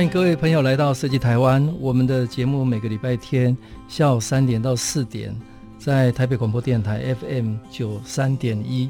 [0.00, 1.70] 欢迎各位朋友来到设计台湾。
[1.78, 3.54] 我们的节目每个礼拜天
[3.86, 5.38] 下午三点到四点，
[5.78, 8.88] 在台北广播电台 FM 九三点一。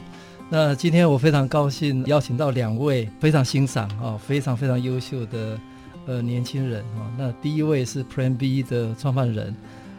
[0.49, 5.59] 那今天我非常高兴邀请到两位非常欣赏啊，非常非常优秀的
[6.07, 7.11] 呃年轻人啊。
[7.19, 9.53] 那第一位是 Plan B 的创办人、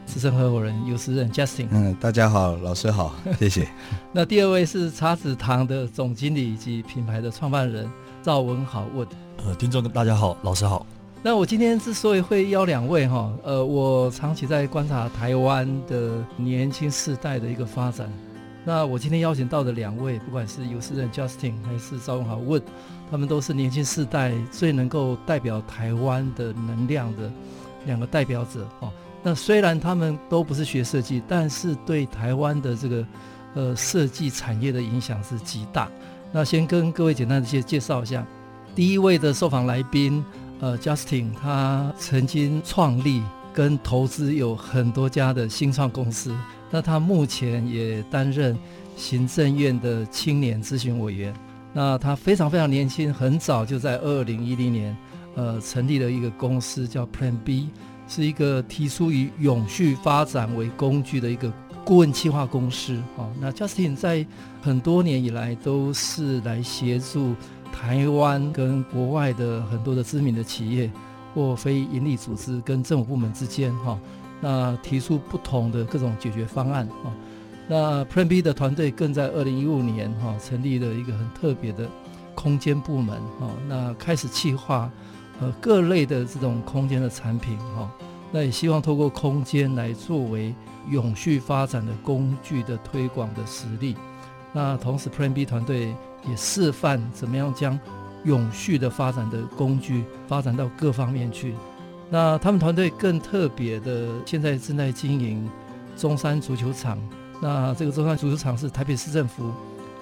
[0.05, 1.67] 资深合伙人游诗任 Justin。
[1.71, 3.67] 嗯，大家好，老师好， 谢谢。
[4.13, 7.85] 那第二位是茶子堂的总经理以及品牌的创办人
[8.23, 9.07] 赵文豪 Wood。
[9.45, 10.85] 呃，听众大家好，老师好。
[11.23, 18.11] 那我今天之所以会邀两位哈，呃，我长期在观察台湾的年轻世代的一个发展。
[18.65, 22.63] 那我今天邀请到的两位，不管是游诗任 Justin 还是赵文豪 Wood，
[23.11, 27.31] 他们都是年轻世代最能够代表台湾的能量的
[27.85, 28.91] 两个代表者哦。
[29.21, 33.05] 那虽然他们都不是学设计，但是对台湾的这个
[33.53, 35.87] 呃设计产业的影响是极大。
[36.31, 38.25] 那先跟各位简单的介介绍一下。
[38.73, 40.23] 第一位的受访来宾，
[40.61, 46.37] 呃，Justin，他曾经创立跟投资有很多家的新创公司。
[46.69, 48.55] 那他目前也担任
[48.95, 51.33] 行政院的青年咨询委员。
[51.73, 54.95] 那他非常非常年轻，很早就在二零一零年，
[55.35, 57.69] 呃，成立了一个公司叫 Plan B，
[58.07, 61.51] 是一个提出以永续发展为工具的一个
[61.83, 63.01] 顾问企划公司。
[63.17, 64.23] 哦，那 Justin 在
[64.61, 67.33] 很多年以来都是来协助。
[67.71, 70.91] 台湾跟国外的很多的知名的企业
[71.33, 73.97] 或非营利组织跟政府部门之间，哈，
[74.39, 77.11] 那提出不同的各种解决方案，哈。
[77.67, 81.89] 那 Plan B 的团队更在二零一五年，哈，成立了一个很特别的
[82.35, 83.49] 空间部门，哈。
[83.67, 84.91] 那开始企划，
[85.39, 87.89] 呃，各类的这种空间的产品，哈。
[88.31, 90.53] 那也希望透过空间来作为
[90.89, 93.95] 永续发展的工具的推广的实力。
[94.53, 95.95] 那同时，Plan B 团队。
[96.29, 97.79] 也示范怎么样将
[98.23, 101.55] 永续的发展的工具发展到各方面去。
[102.09, 105.49] 那他们团队更特别的，现在正在经营
[105.95, 106.97] 中山足球场。
[107.41, 109.51] 那这个中山足球场是台北市政府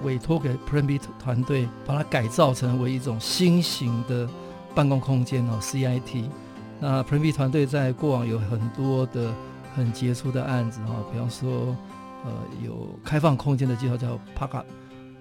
[0.02, 4.28] 委托给 Plan B 团队，把它改造成为一种新型的
[4.74, 6.24] 办公空间哦，CIT。
[6.80, 9.32] 那 Plan B 团队在过往有很多的
[9.74, 11.76] 很杰出的案子哈，比方说
[12.24, 12.32] 呃
[12.62, 14.62] 有开放空间的计划叫 Park。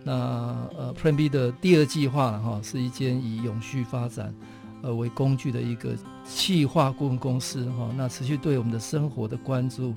[0.09, 4.33] 那呃，Plan B 的第二计划哈，是一间以永续发展
[4.81, 7.91] 呃为工具的一个企划顾问公司哈。
[7.95, 9.93] 那持续对我们的生活的关注，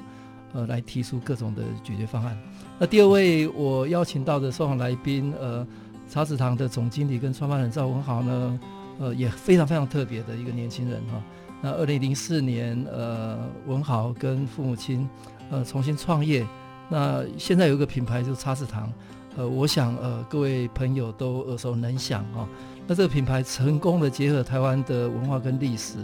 [0.53, 2.39] 呃，来提出各种的解决方案。
[2.79, 5.67] 那第二位我邀请到的受访来宾，呃，
[6.11, 8.61] 茶子堂的总经理跟创办人赵文豪呢，
[8.99, 11.23] 呃，也非常非常特别的一个年轻人哈。
[11.63, 15.09] 那二零零四年，呃，文豪跟父母亲
[15.51, 16.47] 呃重新创业，
[16.91, 18.93] 那现在有一个品牌就是茶子堂。
[19.35, 22.47] 呃，我想呃，各位朋友都耳熟能详啊。
[22.87, 25.97] 那这个品牌成功的结合台湾的文化跟历史，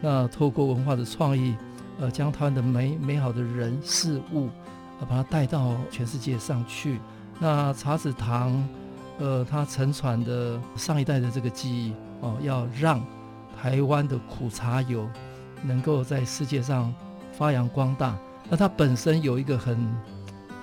[0.00, 1.56] 那透过文化的创意，
[1.98, 4.48] 呃，将台湾的美美好的人事物，
[5.00, 7.00] 呃，把它带到全世界上去。
[7.40, 8.68] 那茶子堂，
[9.18, 13.04] 呃，它承传的上一代的这个记忆哦，要让
[13.60, 15.08] 台湾的苦茶油
[15.64, 16.94] 能够在世界上
[17.32, 18.16] 发扬光大。
[18.48, 19.76] 那它本身有一个很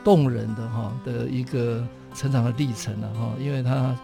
[0.02, 1.86] 动人的哈的一个。
[2.16, 3.96] 成长的历程了哈，因为他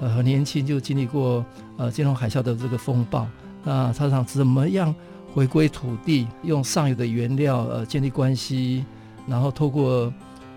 [0.00, 1.44] 呃很年轻就经历过
[1.76, 3.26] 呃金融海啸的这个风暴，
[3.64, 4.94] 那他想怎么样
[5.32, 8.84] 回归土地，用上游的原料呃建立关系，
[9.26, 10.12] 然后透过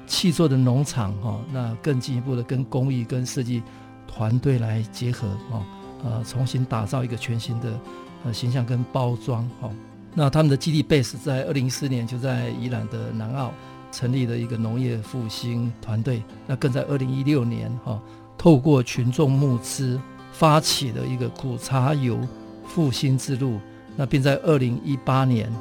[0.08, 3.62] 契作的农场哈，那更进一步的跟工艺跟设计
[4.08, 5.64] 团队来结合哈，
[6.04, 7.80] 呃重新打造一个全新的
[8.26, 9.70] 呃形象跟包装哈，
[10.14, 13.52] 那他们的基地 base 在二零一四年就在宜兰的南澳。
[13.94, 18.02] 成立了一个农业复兴团队，那更在二零一六年哈，
[18.36, 20.02] 透过群众募资
[20.32, 22.20] 发起了一个苦茶油
[22.66, 23.60] 复兴之路，
[23.96, 25.54] 那并在二零一八年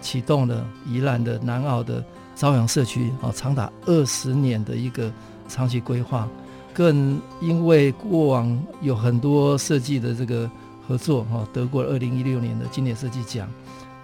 [0.00, 2.02] 启动了宜兰的南澳的
[2.36, 5.12] 朝阳社区啊，长达二十年的一个
[5.48, 6.28] 长期规划，
[6.72, 10.48] 更因为过往有很多设计的这个
[10.86, 13.48] 合作哈，得过二零一六年的经典设计奖，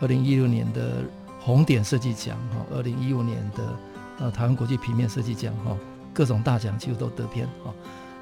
[0.00, 1.04] 二零一六年的。
[1.46, 3.62] 红点设计奖哈，二零一五年的
[4.18, 5.76] 呃台湾国际平面设计奖哈，
[6.12, 7.72] 各种大奖几乎都得遍哈。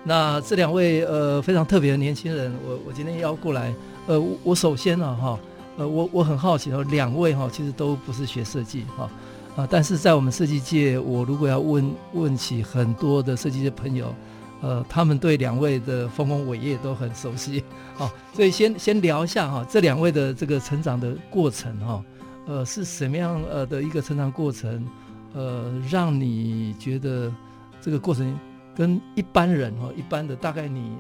[0.03, 3.75] 那这两位呃非常特别的年轻人，我我今天邀过来，
[4.06, 5.38] 呃，我首先呢哈，
[5.79, 9.09] 呃，我我很好奇哦，两位哈其实都不是学设计哈
[9.56, 14.15] 啊，但是在我们设计界，我如果要问问起很多的设计界朋友，
[14.61, 22.05] 呃，他们对两位的丰功伟业都很熟悉，好，所以先先聊一下哈，这两位的这个成长的过程哈，
[22.46, 24.87] 呃，是什么样呃的一个成长过程？
[25.35, 27.32] 呃，让你觉得
[27.81, 28.38] 这个过程
[28.73, 30.93] 跟一般人哈，一般的大概你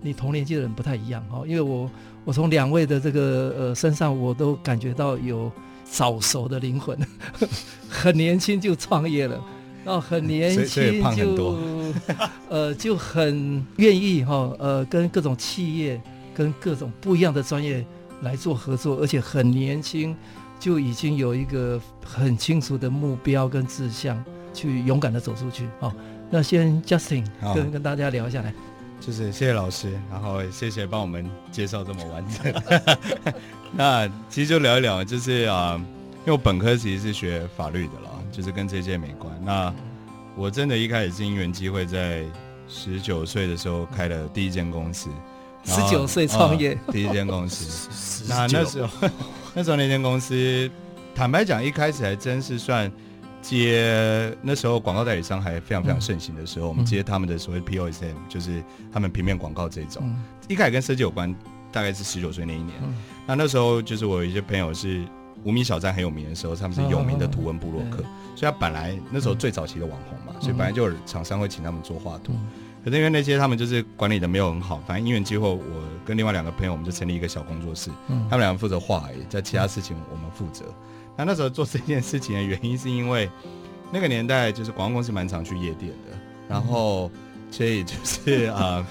[0.00, 1.90] 你同年纪的人不太一样哈，因为我
[2.24, 5.52] 我从两位的这个呃身上，我都感觉到有
[5.84, 6.98] 早熟的灵魂，
[7.86, 9.38] 很年轻就创业了，
[9.84, 11.58] 然后很年轻就
[12.48, 16.00] 呃就很愿意哈呃跟各种企业
[16.34, 17.84] 跟各种不一样的专业
[18.22, 20.16] 来做合作，而且很年轻。
[20.62, 24.24] 就已经有一个很清楚的目标跟志向，
[24.54, 25.68] 去勇敢的走出去。
[25.80, 25.92] 好，
[26.30, 28.54] 那先 Justin 跟跟大家聊一下来，
[29.00, 32.62] 就是谢谢老师，然后谢谢帮我们介绍这么完整。
[33.74, 35.74] 那其实就聊一聊，就是啊，
[36.20, 39.36] 因为我本科其实是学法律的啦，就是跟这些没关。
[39.44, 39.74] 那
[40.36, 42.22] 我真的一开始是因缘机会，在
[42.68, 45.10] 十九岁的时候开了第一间公司。
[45.64, 48.24] 十九岁创业，哦，第一间公司。
[48.30, 49.10] 那那时候。
[49.54, 50.70] 那时候那间公司，
[51.14, 52.90] 坦白讲，一开始还真是算
[53.42, 60.02] 接那时候广告代理商还非常非常盛行的时候，嗯、我们接他们的所谓 POSM，就是他们平面广告这种。
[60.06, 61.34] 嗯、一开始跟设计有关，
[61.70, 62.76] 大概是十九岁那一年。
[62.82, 62.94] 嗯、
[63.26, 65.04] 那那时候就是我有一些朋友是
[65.44, 72.32] 无名小站很有名的时候，他们是有名的图文部落客，哦、所以他本来那时候最早期的网红嘛，嗯、所以本来就有厂商会请他们做画图。
[72.82, 75.60] 嗯可是因为那些他们就是管理的没有很好，反正因缘机会，我
[76.04, 80.64] 跟另外两个朋友，我们就成立一个小工作室，嗯、他们两个负责画而已，在其他事情我们负责。
[81.16, 83.30] 那那时候做这件事情的原因，是因为
[83.92, 86.18] 那个年代就是广告公司蛮常去夜店的，
[86.48, 87.10] 然后
[87.50, 88.58] 所以就是啊。
[88.58, 88.86] 呃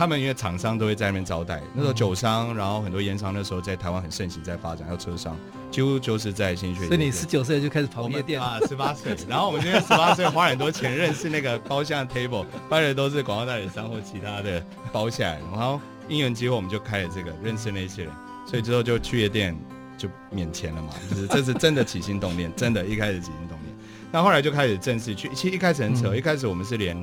[0.00, 5.36] 他们因为厂商都会在那边招待，那时候酒商，然后很多烟商，那时候在台湾很盛行，在发展，还有车商，
[5.70, 6.86] 几乎就是在新区。
[6.86, 8.58] 所以你十九岁就开始跑夜店啊？
[8.66, 18.12] 十八岁，然后我们因为十八岁花很多钱认识那个包厢 table，搬的都是广告代理商或其他的包下来，然后因缘机会我们就开了这个，认识那些人，
[18.46, 19.54] 所以之后就去夜店
[19.98, 23.76] 就免钱了嘛， 就是这是真的起心动念，真的一开始起心动念。
[24.10, 26.96] 那后来就开始正式去，其实一开始很扯，嗯、一开始我们是连。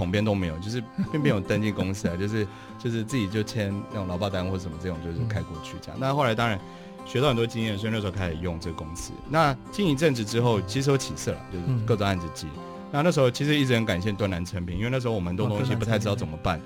[0.00, 0.82] 统编都没有，就是
[1.12, 2.46] 并没有登记公司啊，就是
[2.78, 5.98] 就是自己就签那种劳保单或者什么这种，就是开过去这样。
[6.00, 6.58] 那后来当然
[7.04, 9.12] 学到很多经验，所以那时候开始用这个公司。
[9.28, 12.46] 那经一阵子之后，其实有起色了，就是各种案子接。
[12.90, 16.60] 那那时候其实一直很感谢端南成品，因为那时候我们很多东西不太知道怎么办，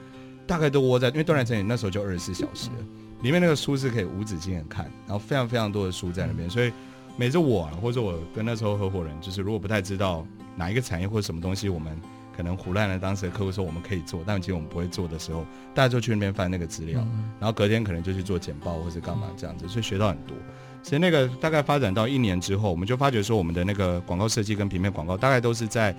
[0.46, 2.76] 大概都窝在，因为端南成品那时候就二十四小时了，
[3.22, 6.72] 里面那个书是可以无止境的看，然后非常非常多的书在那边，所以
[7.16, 10.26] 每次我啊或者我跟那时候合伙人，就是如果不太知道
[10.56, 12.00] 哪一个产业或者什么东西，我们。
[12.36, 20.36] 可能胡乱了当时的客户说我们可以做，但其实我们不会做的时候，大家就去那边翻那个资料，嗯、然后隔天可能就去做简报或是干嘛这样子，所以学到很多。
[20.82, 25.96] 所以那个大概发展到一年之后，我们就发觉说我们的那个广告设计跟平面广告大概都是在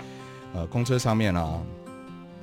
[0.54, 1.60] 呃公车上面啊，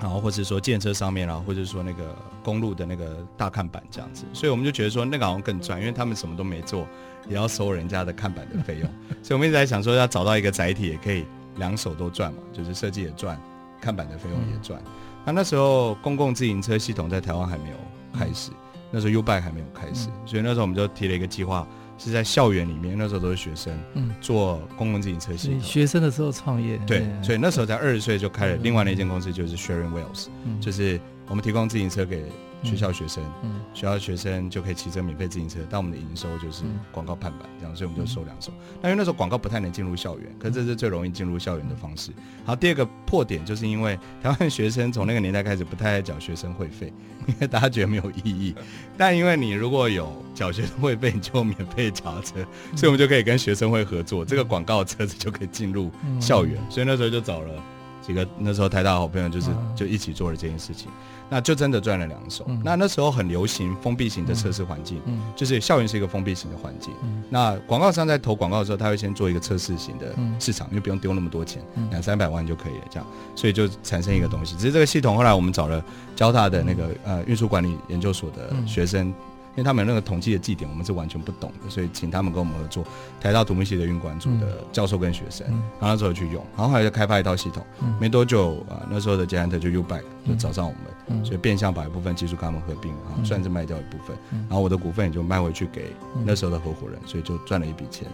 [0.00, 6.84] 然后或者说建车上面啊，或者说那个公路的那个大看板这样子，所以我们就觉得说那个好像更赚，因为他们什么都没做，
[7.28, 8.90] 也要收人家的看板的费用，
[9.22, 11.24] 所以我们一直在想说要找到一个载体，也可以
[11.58, 13.40] 两手都赚嘛，就是设计也赚。
[13.82, 14.80] 看板的费用也赚，
[15.26, 17.76] 那那时候公共自行车系统在台湾还没有
[18.16, 18.52] 开始，
[18.92, 21.66] 那时候 U-Bike 还没有开始，所以那时候我们就提了一个计划，
[21.98, 25.60] 是在校园里面，那时候都是学生，嗯，做公共自行车系统。
[25.60, 30.28] 学生的时候创业，对，所以那时候才二十岁就开了另外那间公司，就是 Sharing Wheels，
[30.60, 32.24] 就是我们提供自行车给。
[32.64, 36.62] 学校学生，嗯，学校学生就可以骑着免费自行车，但我们的营收就是
[36.92, 38.52] 广告看板这样，所以我们就收两手。
[38.80, 42.12] 那因为那时候广告不太能进入校园，可是这是最容易进入校园的方式。
[42.44, 46.92] 好，第二个破点就是因为台湾学生从那个年代开始不太爱缴学生会费，
[47.26, 48.54] 因为大家觉得没有意义。
[48.96, 56.56] 但因为你如果有缴学生会费，你就免费脚踏车，所以我们就可以跟学生会合作，这个广告车子就可以进入校园。
[56.70, 57.60] 所以那时候就找了
[58.02, 60.90] 几个那时候台大好朋友，就是就一起做了这件事情。
[61.30, 62.44] 那就真的赚了两手。
[62.48, 65.00] 嗯、那那时候很流行封闭型的测试环境，
[65.34, 66.92] 就是校园是一个封闭型的环境。
[67.02, 74.54] 嗯、那广告商在投广告的时候，他会先做一个测试型的市场，嗯、因为不用丢那么多钱，两三百万就可以了，这样，所以就产生一个东西。
[74.56, 75.82] 只是这个系统后来我们找了
[76.14, 79.10] 交大的那个呃运输管理研究所的学生。
[79.54, 82.84] 因为他们那个统计的计点，我们是完全不懂的，所以请他们跟我们合作。
[83.20, 87.64] 台大土木系的运管组的教授跟学生，嗯、然后那时候去用，然后后来就开发一套系统。
[87.82, 94.16] 嗯、没多久啊、呃，那时候的捷安特就 U-Bike 就找上我们，嗯、所以变相把一部分技术跟他们合并，然后算是卖掉一部分。
[94.30, 95.92] 嗯、然后我的股份也就卖回去给
[96.24, 98.08] 那时候的合伙人，所以就赚了一笔钱。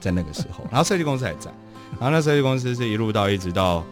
[0.00, 1.50] 在那个时候，然后设计公司还在，
[1.98, 3.84] 然后那设计公司是一路到一直到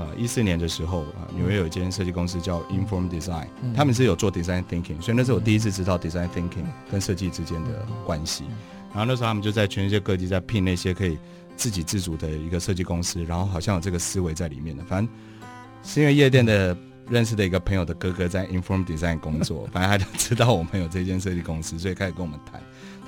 [0.00, 8.44] 呃一四年的时候啊，纽约有一间设计公司叫 Inform Design，、嗯、他们是有做 Design Thinking，所以那是我第一次知道 Design Thinking 跟设计之间的关系。
[8.92, 11.18] 然后那时候他们就在全世界各地在聘那些可以
[11.56, 14.82] 自给自足的一个设计公司，然后好像有这个思维在里面的。
[14.84, 15.14] 反正
[15.82, 16.76] 是因为夜店的
[17.08, 22.60] 认识的一个朋友的哥哥在 Inform Design 工作， 反正他就知道我们有这间设计公司，所以开始跟我们谈。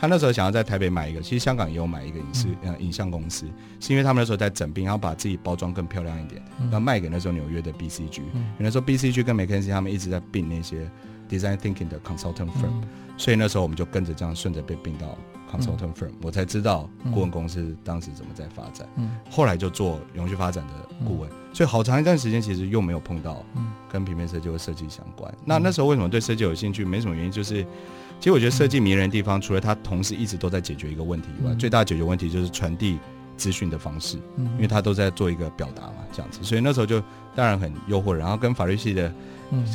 [0.02, 3.46] 他那时候想要在台北买一个，其实香港也有买一个影视呃影像公司，
[3.78, 8.20] 是因为他们那时候在整并，然后把自己包装更漂亮一点，然后卖给那时候纽约的 BCG。
[8.58, 10.90] 那时候 BCG 跟 McKinsey 他们一直在并那些
[11.30, 12.82] Design Thinking 的 consultant firm，
[13.16, 15.16] 所以那时候我们就跟着这样顺着被并到
[15.48, 18.88] consultant firm，我才知道顾问公司当时怎么在发展。
[19.30, 20.72] 后来就做永续发展的
[21.06, 23.46] 顾问，所以好长一段时间其实又没有碰到
[23.88, 25.32] 跟平面设计或设计相关。
[25.44, 26.84] 那那时候为什么对设计有兴趣？
[26.84, 27.64] 没什么原因，就是。
[28.22, 32.96] 其实我觉得设计迷人的地方，除了它同时一直都在解决一个问题以外，最大的解决问题就是传递
[33.36, 34.16] 资讯的方式，
[34.54, 36.38] 因为它都在做一个表达嘛，这样子。
[36.40, 37.02] 所以那时候就
[37.34, 39.12] 当然很诱惑，然后跟法律系的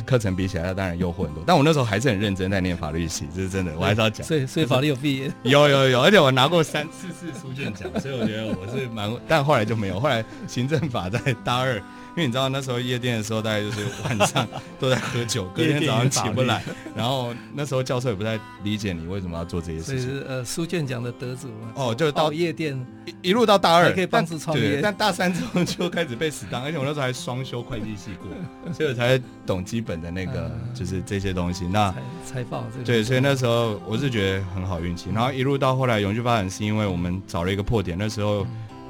[0.06, 1.44] 课程比起来，它当然诱惑很多。
[1.46, 4.26] 但我那时候还是很认真在念法律系，这是真的，我还是要讲。
[4.26, 5.30] 所以所以法律有毕业？
[5.44, 10.00] 有有有，而且我拿过三四次书卷奖，所以我觉得我是蛮，但后来就没有。
[10.00, 11.78] 后来行政法在大二。
[12.18, 14.44] 因为你知道那时候夜店的时候，大概就是晚上
[14.80, 16.60] 都在喝酒， 隔天早上起不来。
[16.96, 20.00] 然后那时候教授也不太理解你为什么要做这些事情。
[20.00, 22.84] 是呃书卷奖的得主哦，就到夜店
[23.22, 28.28] 一路到大二可以帮助创业，但大三之后就开始被死当， 而且我那时候还双修会计系过，
[28.74, 31.68] 所以我才懂基本的那个就是这些东西。
[31.68, 31.94] 那
[32.26, 35.08] 财报这个对，所以那时候我是觉得很好运气。
[35.14, 37.96] 然后一路到后来永续发展，是因为我们找了一个破点。
[37.96, 38.44] 那时候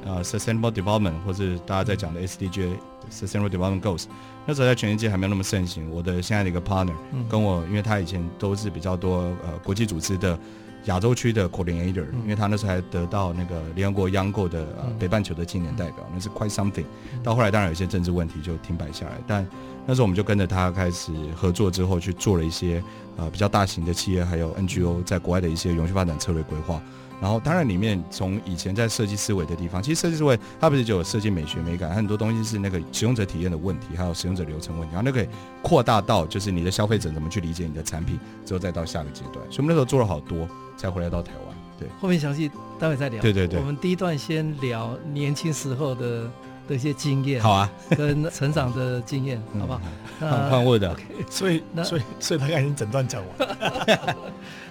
[0.05, 2.71] 呃，Sustainable Development 或是大家在讲的 SDG。
[3.11, 4.05] Sustainable Development Goals，
[4.45, 5.90] 那时候在全世界还没有那么盛行。
[5.90, 6.93] 我的现在的一个 partner
[7.26, 10.38] 跟我，因为他以前都是比较多呃国际组织的
[10.85, 16.85] 亚洲区的 coordinator，因为他那时候还得到那个联合国央购的呃北半球的青年代表，那是 quite something。
[17.23, 19.47] 到后来当然有一些政治问题就停摆下来，但
[19.87, 22.85] 那时候我们就跟着他开始合作之后去做了一些
[23.17, 26.78] 呃比较大型的企业还有 NGO 在国外的一些永续发展策略规划。
[27.20, 35.28] 然后，当然，里面从以前在设计思维的地方，其实设计思维它不是就有设计美学美感，很多东西是那个使用者体验的问题，还有使用者流程问题，然后那个可以
[35.62, 39.44] 扩大到就是你的消费者怎么去理解你的产品，之后再到下个阶段。
[39.50, 41.56] 所以我们那时候做了好多，才回来到台湾。
[41.78, 43.20] 对，后面详细待会再聊。
[43.20, 46.30] 对对对，我们第一段先聊年轻时候的
[46.68, 47.40] 的一些经验。
[47.40, 49.80] 好啊，跟成长的经验， 好不好？
[50.20, 50.96] 换换位的，
[51.30, 53.48] 所以所以所以他已经整段讲完。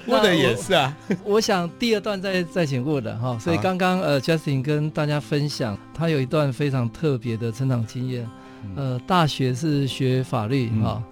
[0.07, 8.27] 问的也是啊，我，想第二段再再请问的哈，所以刚刚呃，Justin 跟大家分享，他有一段非常特别的成长经验，
[8.75, 11.03] 呃，大学是学法律哈，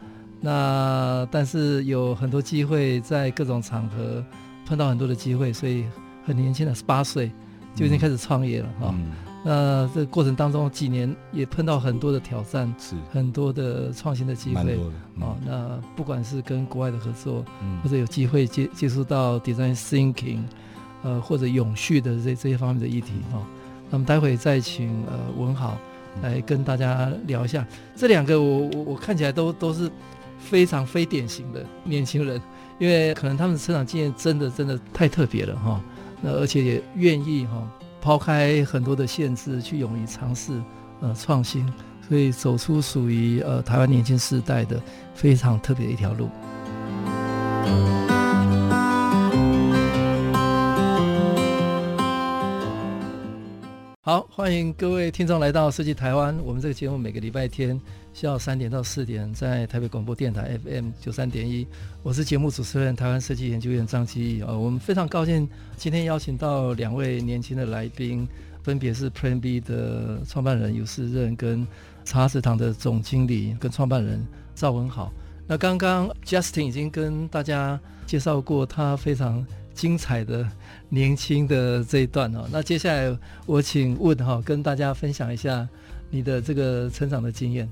[0.42, 4.24] 那但是有很多机会在各种场合
[4.66, 5.86] 碰到很多的机会，所以
[6.26, 7.32] 很年轻的十八岁
[7.76, 8.96] 就已经开始创业了哈。
[9.48, 14.76] 那这个过程当中几年也碰到很多的挑战，是很多的创新的机会
[15.22, 15.38] 啊。
[15.46, 20.40] 那不管是跟国外的合作，嗯、或者有机会接接触到 design thinking，
[21.04, 23.46] 呃，或者永续的这这些方面的议题哈、嗯。
[23.92, 25.78] 那么待会再请呃文豪
[26.24, 29.92] 来跟大家聊一下、嗯、这两个我我我看起来都都是
[30.40, 32.42] 非常非典型的年轻人，
[32.80, 35.80] 因为可能他们的成长经验真的真的太特别了哈。
[36.20, 37.62] 那而且也愿意哈。
[38.06, 40.62] 抛开很多的限制，去勇于尝试，
[41.02, 41.66] 呃，创新，
[42.08, 44.80] 所以走出属于呃台湾年轻世代的
[45.16, 46.30] 非常特别的一条路。
[54.08, 56.38] 好，欢迎各位听众来到设计台湾。
[56.44, 57.82] 我们这个节目每个礼拜天
[58.14, 61.66] 下午三点到四点，在台北广播电台 FM 九三点一。
[62.04, 64.44] 我是节目主持人台湾设计研究院张基义。
[64.44, 68.28] 呃，我们非常高兴今天邀请到两位年轻的来宾，
[68.62, 71.66] 分别是 Plan B 的创办人尤世任跟
[72.04, 75.12] 茶食堂的总经理跟创办人赵文豪。
[75.48, 79.44] 那刚刚 Justin 已经跟大家介绍过他非常
[79.76, 80.48] 精彩的
[80.90, 83.16] 年轻的这一段哦，那接下来
[83.46, 85.68] 我请 Wood 哈跟大家分享一下
[86.10, 87.70] 你的这个成长的经验。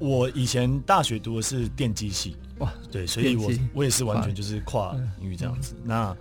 [0.00, 5.76] 我以前大学读的是电机系，哇，对，所以我我也是完全就是跨领域这样子。
[5.84, 6.14] 那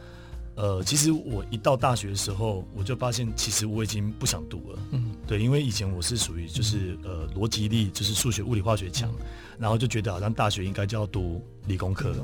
[0.55, 9.11] 呃，其实我一到大学的时候，我就发现其实我已经不想读了，嗯，对，因为以前我是属于就是呃逻辑力就是数学、物理、化学强，
[9.57, 12.15] 然后就觉得好像大学应该就要读理工科。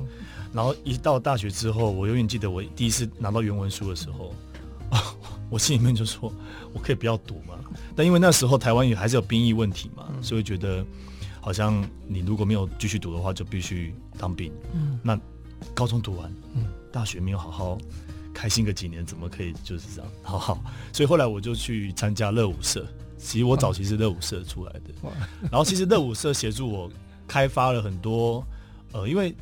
[0.54, 4.34] 然后一到大学之后，我永远记得我第一次拿到原文书的时候，
[5.50, 6.32] 我心里面就说：
[6.74, 7.56] 我可以不要读嘛？
[7.96, 10.86] 但因为那时候台湾也还是有兵役问题嘛，嗯、所以觉得
[11.42, 14.52] 好像你如果没有继续读的话，就必须当兵。
[14.74, 15.20] 嗯，那
[15.74, 17.78] 高中读完，嗯，大学没有好好
[18.40, 20.64] 开心个几年，怎么可以就是这样好好？
[20.94, 25.12] 所以后来我就去参加热舞社，其实我早期是热舞社出来的，
[25.52, 26.90] 然后其实热舞社协助我
[27.28, 28.42] 开发了很多，
[28.94, 29.36] 呃，因为。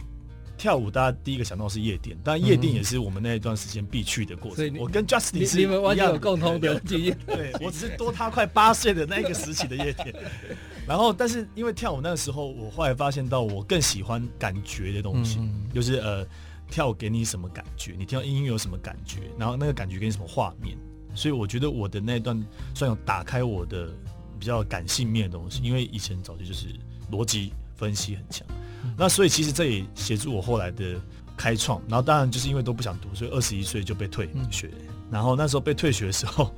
[0.60, 4.75] 跳舞，大家第一个想到是夜店，但夜店也是我们那一段时间必去的过程。
[4.80, 7.16] 我跟 Justin 是你们完全有共同的经验。
[7.27, 10.12] 对，我只是多他快八岁的那个时期的夜店。
[10.88, 16.25] 然后，但是因为跳舞那个时候，我后来发现到我更喜欢感觉的东西，嗯、就是呃，
[16.70, 20.78] 跳给你什么感觉，你听到音乐有什么感觉，然后那个感觉给你什么画面。
[21.16, 22.46] 所以我觉得我的那段
[22.76, 23.90] 算有打开我的
[24.40, 26.68] 比较感性面的东西，因为以前早期就是
[27.12, 28.46] 逻辑分析很强。
[28.96, 30.96] 那所以其实这也协助我后来的
[31.36, 34.70] 开创，然后当然就是因为都不想读，所以二十一岁就被退学。
[35.10, 36.54] 然后那时候被退学的时候，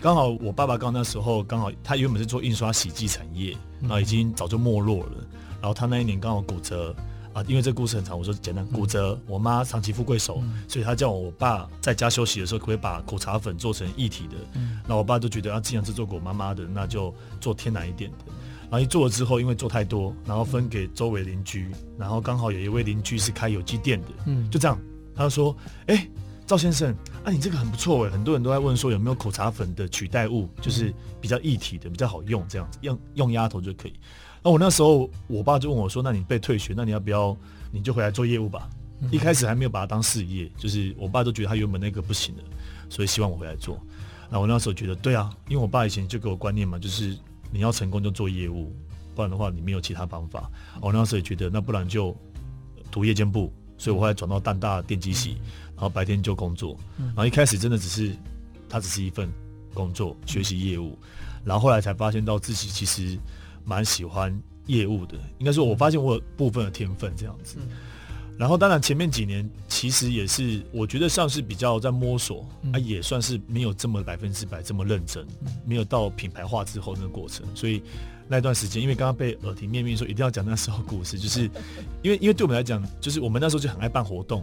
[0.00, 5.12] 刚好我爸爸刚那时候刚好他原本是做印刷洗剂产业，然后已经早就没落了。
[5.60, 6.96] 然后他那一年刚好骨折
[7.32, 14.36] 啊，因为这个故事很长，我说简单，骨折，我妈长期富贵手，所以他叫我爸在家休息的时候，可不可以把苦茶粉做成一体的？
[14.82, 18.18] 然后我爸就觉得啊，既然是做给我妈妈的，那就做天然一点的。
[18.64, 24.78] 然后一做了之后，因为做太多，然后分给周围邻居，然后刚好有一位邻居是开有机店的，嗯，就这样，
[25.14, 25.54] 他就说
[25.88, 26.10] ：“哎、欸，
[26.46, 33.92] 赵先生，啊，你这个很不错哎，很多人都在问说有没有口茶粉的取代物，就是比较一体的，比较好用，这样子用用鸭头就可以。”
[34.42, 37.36] 那我那时候，我爸就问我说：“那你被退学，那你要不要
[37.70, 38.68] 你就回来做业务吧？”
[39.10, 42.42] 一开始还没有把它当事业，就是我爸都觉得他原本那个不行了，
[42.88, 43.80] 所以希望我回来做。
[44.30, 47.16] 那我那时候觉得对啊，因为我爸以前就给我观念嘛，就是。
[47.54, 48.74] 你要成功就做业务，
[49.14, 50.50] 不然的话你没有其他方法。
[50.80, 52.16] 我那时候也觉得，那不然就
[52.90, 55.36] 读夜间部，所以我后来转到淡大电机系，
[55.74, 56.74] 然后白天就工作。
[56.96, 58.16] 然后一开始真的只是，
[58.70, 59.30] 他只是一份
[59.74, 60.98] 工作，学习业务。
[61.44, 63.18] 然后后来才发现到自己其实
[63.64, 67.56] 蛮喜欢业务的，应该说我发现我有部分的天分这样子。
[68.38, 75.24] 然后当然前面几年其实也是，我觉得像是比较在摸索，啊也算是没有这么百分之百这么认真，
[75.66, 77.82] 没有到品牌化之后那个过程，所以
[78.26, 81.42] 那段时间因为刚刚被耳提面命说一定要讲那时候故事，就是
[82.02, 84.42] 因为因为对我们来讲，就是我们那时候就很爱办活动。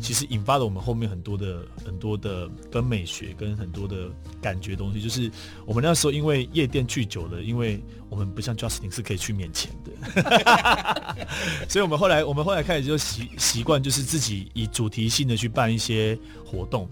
[0.00, 5.30] 其实引发了我们后面很多的很多的跟美学跟很多的感觉东西，就是
[5.64, 11.16] 我们那时候因为夜店去久了，因为我们不像 Justin 是可以去免钱的，
[11.68, 16.88] 所以我们后来我们后来开始就习习惯就是自己以主题性的去办一些活动。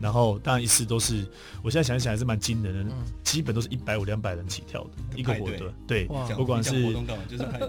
[0.00, 1.26] 然后当然一次都是，
[1.62, 6.06] 我现在想起来还是蛮惊人的，基本都是一百五两百人起跳的一个活动，对，
[6.36, 6.94] 不管是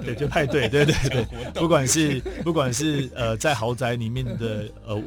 [0.03, 5.01] 对就派对，对对 对，不管是不管是呃在豪宅里面的呃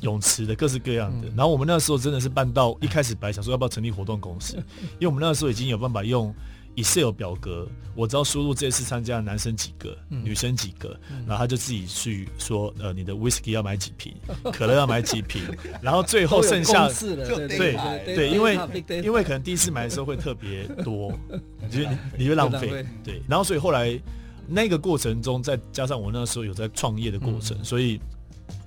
[0.00, 4.56] 泳池的各式各样的，然后我们那时候真的是办到一开始本来想说要不要成立活动公司，
[4.98, 6.34] 因为我们那时候已经有办法用。
[6.76, 14.14] Excel 表格，我只要输入这次参加的男生几个，嗯、女生几个，嗯、然后他就自己去说，呃，你的 Whisky 要买几瓶，
[14.52, 15.42] 可乐要买几瓶，
[15.82, 18.58] 然后最后剩下对对对，因为
[19.02, 21.12] 因为可能第一次买的时候会特别多，
[21.60, 24.00] 你就你就浪费，对，然后所以后来
[24.46, 28.00] 那个过程中，再加上我那时候有在创业的过程，嗯、所以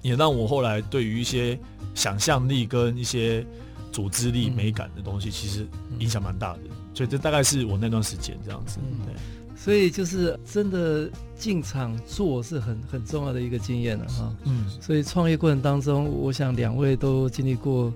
[0.01, 1.57] 也让我后来对于一些
[1.95, 3.45] 想象力跟一些
[3.91, 5.65] 组织力、美感的东西，其实
[5.99, 6.59] 影响蛮大的。
[6.93, 9.13] 所以这大概是我那段时间这样子，对。
[9.55, 14.35] 所以就是真的进场做是很很重要的一个经验了哈。
[14.43, 14.65] 嗯。
[14.81, 17.91] 所以创业过程当中，我想两位都经历过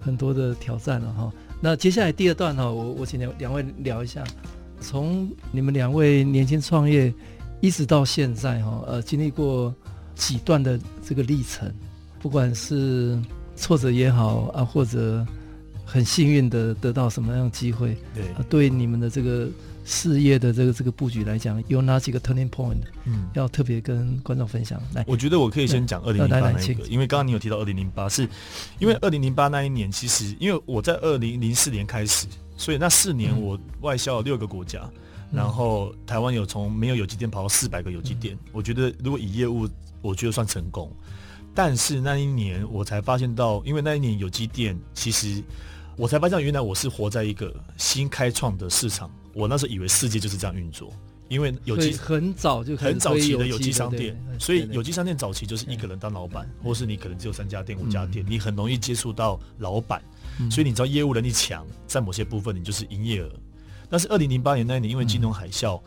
[0.00, 1.32] 很多的挑战了哈。
[1.60, 4.22] 那接下来第二段哈，我我请两两位聊一下，
[4.80, 7.14] 从你们两位年轻创业
[7.60, 9.74] 一直到现在哈，呃，经历过
[10.14, 11.72] 几段的这个历程，
[12.20, 13.18] 不管是
[13.56, 15.24] 挫折也好啊，或者。
[15.94, 17.96] 很幸运的得到什么样的机会？
[18.12, 19.48] 对，啊，对你们的这个
[19.84, 22.82] 事业的这个这个布局来讲，有哪几个 turning point？
[23.04, 24.82] 嗯，要特别跟观众分享。
[24.92, 28.28] 来，我觉得我可以先讲二零零八那一个，因为刚刚你有提到二零零八，是
[28.80, 32.26] 因为二零零八那一年，其实因为我在二零零四年开始，
[32.56, 34.80] 所以那四年我外销了六个国家，
[35.30, 38.34] 嗯、然后台湾有从没有有机店跑到四百个有机店。
[38.34, 39.68] 嗯、我觉得如果以业务，
[40.02, 40.90] 我觉得算成功。
[41.54, 45.40] 但是那一年我才发现到，因为那一年有机店其实。
[45.96, 49.10] 我才发现，原来我是活在一个新开创的市场。
[49.32, 50.92] 我那时候以为世界就是这样运作，
[51.28, 60.00] 因为有机很早就很早期的有机商店，所以有机商店早期就是一个人当老板，或是你可能只有三家店、五家店，你很容易接触到老板，
[60.50, 63.30] 所以你知道业务能力强，在某些部分你就是营业额。
[63.94, 65.80] 但是二零零八年那一年，因为金融海啸，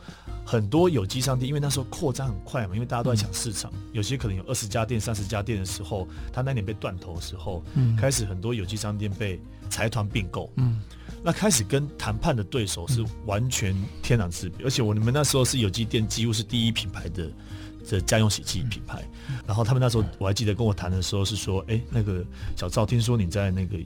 [0.45, 7.97] 很多有机商店，因为那时候扩张很快嘛，因为大家都在抢市场，有些可能有二十家店、三十家店的时候，他那年被断头的时候，嗯。
[7.97, 10.79] 开始很多有机商店被财团并购，嗯，
[11.21, 17.29] 那开始跟谈判的对手是完全天壤之别，而且我们那时候是有机店几乎是第一品牌的
[17.85, 19.03] 这家用洗剂品牌，
[19.45, 22.23] 然后他们那时候我还记得跟我谈的时候是说，哎，那个
[22.55, 23.77] 小赵，听说你在那个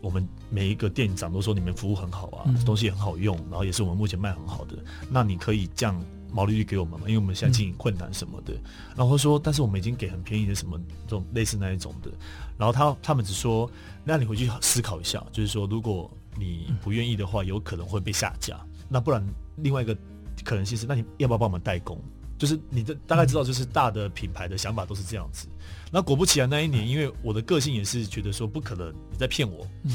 [0.00, 4.76] 我们每一个店长都说你们服务很好啊，嗯、东西很好用，然后也是我们目前卖很好的，
[5.08, 7.06] 那你可以降毛利率给我们吗？
[7.06, 8.54] 因为我们现在经营困难什么的。
[8.54, 8.62] 嗯、
[8.96, 12.10] 然后说，但是我们已经给很便宜的什么这种类似那一种的。
[12.56, 13.70] 然后他他们只说，
[14.04, 18.58] 那你回去思考一下，就是说如果你不愿意的话，有可能会被下架。
[18.88, 19.96] 那不然另外一个
[20.44, 22.00] 可能性是，那你要不要帮我们代工？
[22.38, 25.46] 就是你的大概知道，就是大的品牌的想法都是这样子。
[25.90, 29.92] 那果不其然，那一年因为我的个性也是觉得说不可能你在骗我，嗯，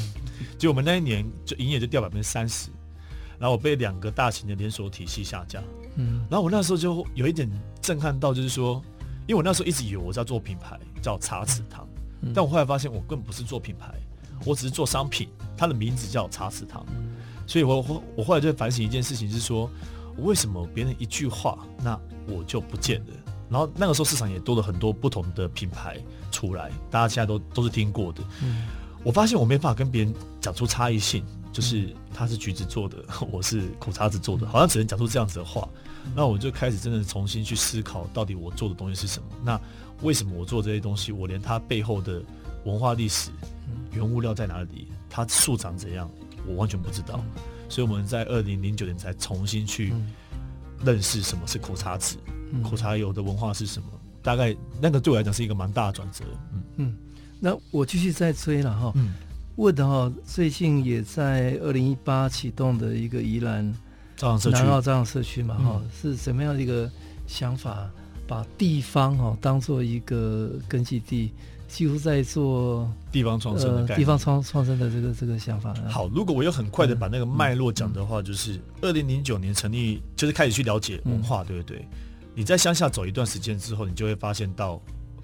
[0.58, 2.68] 就我们那一年就营业就掉百分之三十，
[3.38, 5.62] 然后我被两个大型的连锁体系下架，
[5.96, 8.82] 嗯，然后我那时候就有一点震撼到，就是说，
[9.26, 11.88] 因为我那时候一直以为我在做品牌叫茶池堂，
[12.34, 13.94] 但我后来发现我根本不是做品牌，
[14.44, 16.84] 我只是做商品，它的名字叫茶池堂，
[17.46, 19.70] 所以我我我后来就反省一件事情，是说。
[20.20, 23.06] 为什么别人一句话，那我就不见了？
[23.48, 28.22] 然后那个时候市场也多了很多不同的品牌出来，大家现在都都是听过的。
[28.42, 28.66] 嗯，
[29.04, 32.98] 我发现我没办法跟别人讲出差异性，就是他是橘子做的，
[33.30, 35.68] 我是苦茶子做的，好像只能讲出这样子的话。
[36.14, 39.28] 那我就开始真的重新去思考，到底我做的东西是什么？
[39.42, 39.60] 那
[40.02, 41.10] 为什么我做这些东西？
[41.10, 42.22] 我连它背后的
[42.64, 43.30] 文化历史、
[43.92, 46.08] 原物料在哪里，它树长怎样，
[46.46, 47.20] 我完全不知道。
[47.68, 49.92] 所以我们在二零零九年才重新去
[50.84, 52.16] 认识什么是苦茶籽，
[52.52, 53.88] 嗯、苦茶油的文化是什么。
[54.22, 56.24] 大概那个对我来讲是一个蛮大的转折。
[56.52, 56.96] 嗯嗯，
[57.40, 58.92] 那我继续再追了哈。
[58.96, 59.14] 嗯，
[59.56, 63.74] 问的哈，最近也在二零一八启动的一个宜兰
[64.16, 66.90] 朝阳社区，南澳朝阳社区嘛哈，嗯、是什么样的一个
[67.26, 67.90] 想法？
[68.26, 71.32] 把地方哈当做一个根据地。
[71.68, 75.74] 几乎在做地方创生的概念，地方创创生的这个这个想法。
[75.88, 81.84] 好，如果我要很快的把那个脉络讲的话，就是二零零九年成立，就是开始去了解文化，对不对？
[82.36, 84.80] 你在乡下走一段时间之后，你就会发现到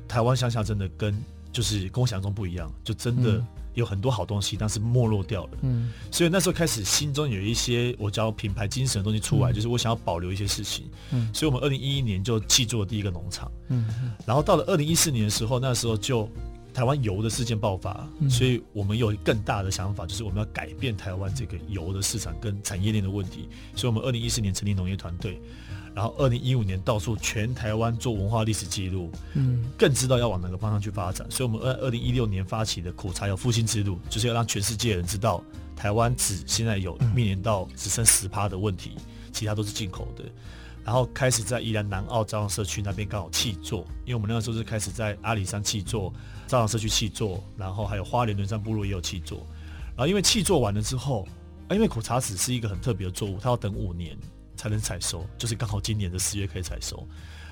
[0.09, 1.15] 台湾乡下真的跟
[1.53, 3.41] 就是跟我想象中不一样，就真的。
[3.75, 5.51] 有很多好东西，但是没落掉了。
[5.63, 10.91] 嗯，所以那时候开始心中有一些我叫品牌精神的东西出来，嗯、就是我想要保留一些事情。
[11.11, 13.51] 嗯，所以我们二零一一年就契作了第一个农场。
[13.69, 16.29] 嗯，然后到了二零一四年的时候，那时候就
[16.75, 23.49] 台湾油的事件爆发，嗯、所以我们有更大的想法，就是我们要改变台湾这个油的市场跟产业链的问题。
[23.75, 25.41] 所以我们二零一四年成立农业团队。
[25.95, 31.31] 然后，二零一五年到处全台湾做文化历史记录，嗯，更知道要往哪个方向去发展。
[31.31, 35.45] 所以，我们二二零一六年发起的苦茶有复兴之路，就是要让全世界人知道，
[35.77, 38.93] 台湾只现在有面临到只剩十趴的问题，
[39.33, 40.25] 其他都是进口的。
[40.85, 46.13] 然后开始在宜兰南澳朝阳社区那边刚好契作，因为我们那个时候是开始在阿里山契作，
[46.49, 49.47] 朝阳社区契作，然后还有花莲轮山部落也有契作。
[49.95, 51.29] 然后因为契作完了之后，
[51.71, 54.17] 因为苦茶籽是一个很特别的作物，它要等五年。
[54.63, 57.05] 才能采收，就是刚好今年的四月可以采收。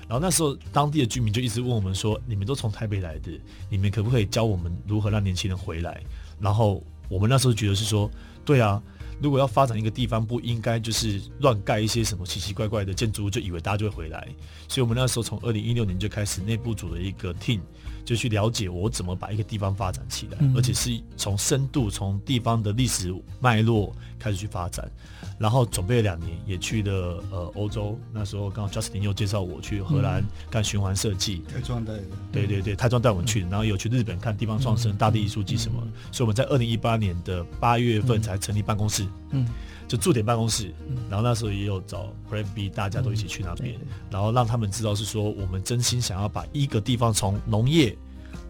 [0.07, 3.37] 然后那时候当地的居民就一直问我们说：“你们都从台北来的，
[3.69, 6.01] 你们可不可以教我们如何让年轻人回来？”
[6.39, 8.09] 然后我们那时候觉得是说
[8.45, 8.81] ：“对啊，
[9.21, 14.27] 如果要发展一个地方，不应该就是乱盖一些什么奇奇怪怪的建筑物，就以为大家就会回来。”
[14.67, 17.59] 所以，我们那时候从二零一六年就开始内部组了一个 team。
[18.03, 24.89] 就去了解我怎么把一个地方发展起来，嗯、而且是从深度、从地方的历史脉络开始去发展，
[25.37, 27.97] 然后准备了两年，也去了呃欧洲。
[28.11, 35.79] 那时候刚好 Justin 又介绍我去荷兰干循环设计，泰庄带的，对对对，泰庄带我们去，然后有去日本看地方创生、嗯、大地艺术季什么。
[35.85, 39.47] 嗯、所以我们在二零一八年的八月份才成立办公室，嗯，
[39.87, 40.73] 就驻点办公室。
[41.09, 47.97] 然后那时候也有找 Plan B，大家都一起去那边，嗯、然后让他们知道是说我们真心想要把一个地方从农业。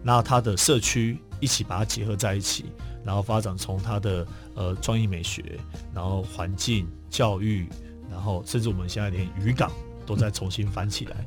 [0.03, 2.65] 那它的社区一起把它结合在一起，
[3.03, 5.59] 然后发展从它的呃创意美学，
[5.93, 7.67] 然后环境教育，
[8.09, 9.71] 然后甚至我们现在连渔港
[10.03, 11.25] 都在重新翻起来，嗯、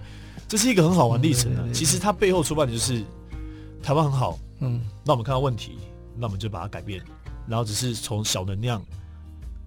[0.49, 1.64] 这是一个很好玩的历程啊。
[1.73, 3.01] 其实它背后出发点就是
[3.81, 5.79] 台湾很好，嗯，那我们看到问题，
[6.16, 7.01] 那我们就把它改变，
[7.47, 8.83] 然后只是从小能量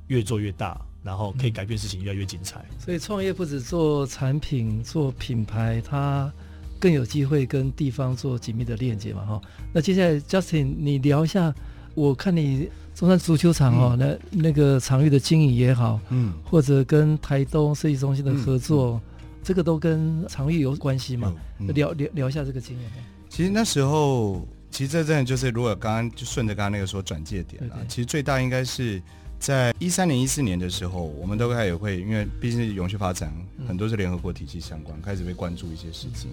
[0.08, 2.66] 越做越大，然后可以改变事情越来越精彩。
[2.80, 6.32] 所以创业不止做产品做品牌，它。
[6.80, 9.42] 更有机会跟地方做紧密的链接嘛，哈。
[9.74, 11.52] 那接下来，Justin，你聊一下，
[11.96, 19.02] 我看你中山足球场哦，嗯、那那个场域的经营也好，嗯，或者跟台东设计中心的合作，
[19.42, 21.34] 这个都跟场域有关系嘛？
[21.74, 22.92] 聊聊聊一下这个经验。
[23.28, 29.02] 其实那时候，其实这真的就是，如果刚刚就顺着刚刚那个说转介点啊，对对其实最大应该是
[29.40, 33.32] 在一三年、一四年的时候，我们都开始会，因为毕竟是永续发展，
[33.68, 36.30] 很多是联合国体系相关，开始被关注一些事情。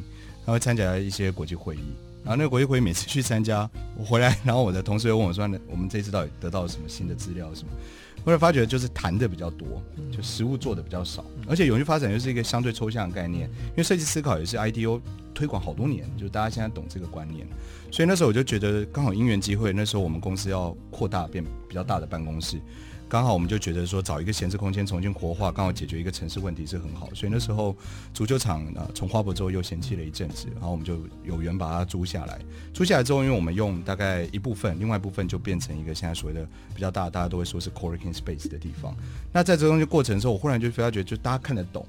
[0.47, 1.81] 他会参加一些国际会议，
[2.23, 7.55] 然后那个国际会议每次去参加，我回来，然后我的同事又问我说：“我们这次到底得到了什么新的资料？
[7.55, 7.69] 什么？”
[8.25, 15.01] 后来发觉就是谈的比较多，就实物做的比较少，而且永续发展又是一个相对抽象的概念，因为设计思考也是 IDO
[15.35, 17.47] 推广好多年，就大家现在懂这个观念，
[17.91, 22.59] 所以那时候我就觉得刚好因缘机会，那时候我们公司要扩大变比较大的办公室。
[23.09, 27.09] 刚好我们就觉得说找一个闲置空间重新活化，刚好解决一个城市问题是很好。
[27.15, 27.77] 所以那时候
[28.13, 32.41] 足球场呃从花博之后又闲弃了一阵子，然后我们就有缘把它租下来。
[32.73, 38.95] 租下来之后，因为我们用大概一部分，另外一部分就变成一个现在所谓的比较大，大家都会说是 co-working space 的地方。
[39.33, 41.87] 那在这东西过程的时候，我忽然就非常觉得，就大家看得懂。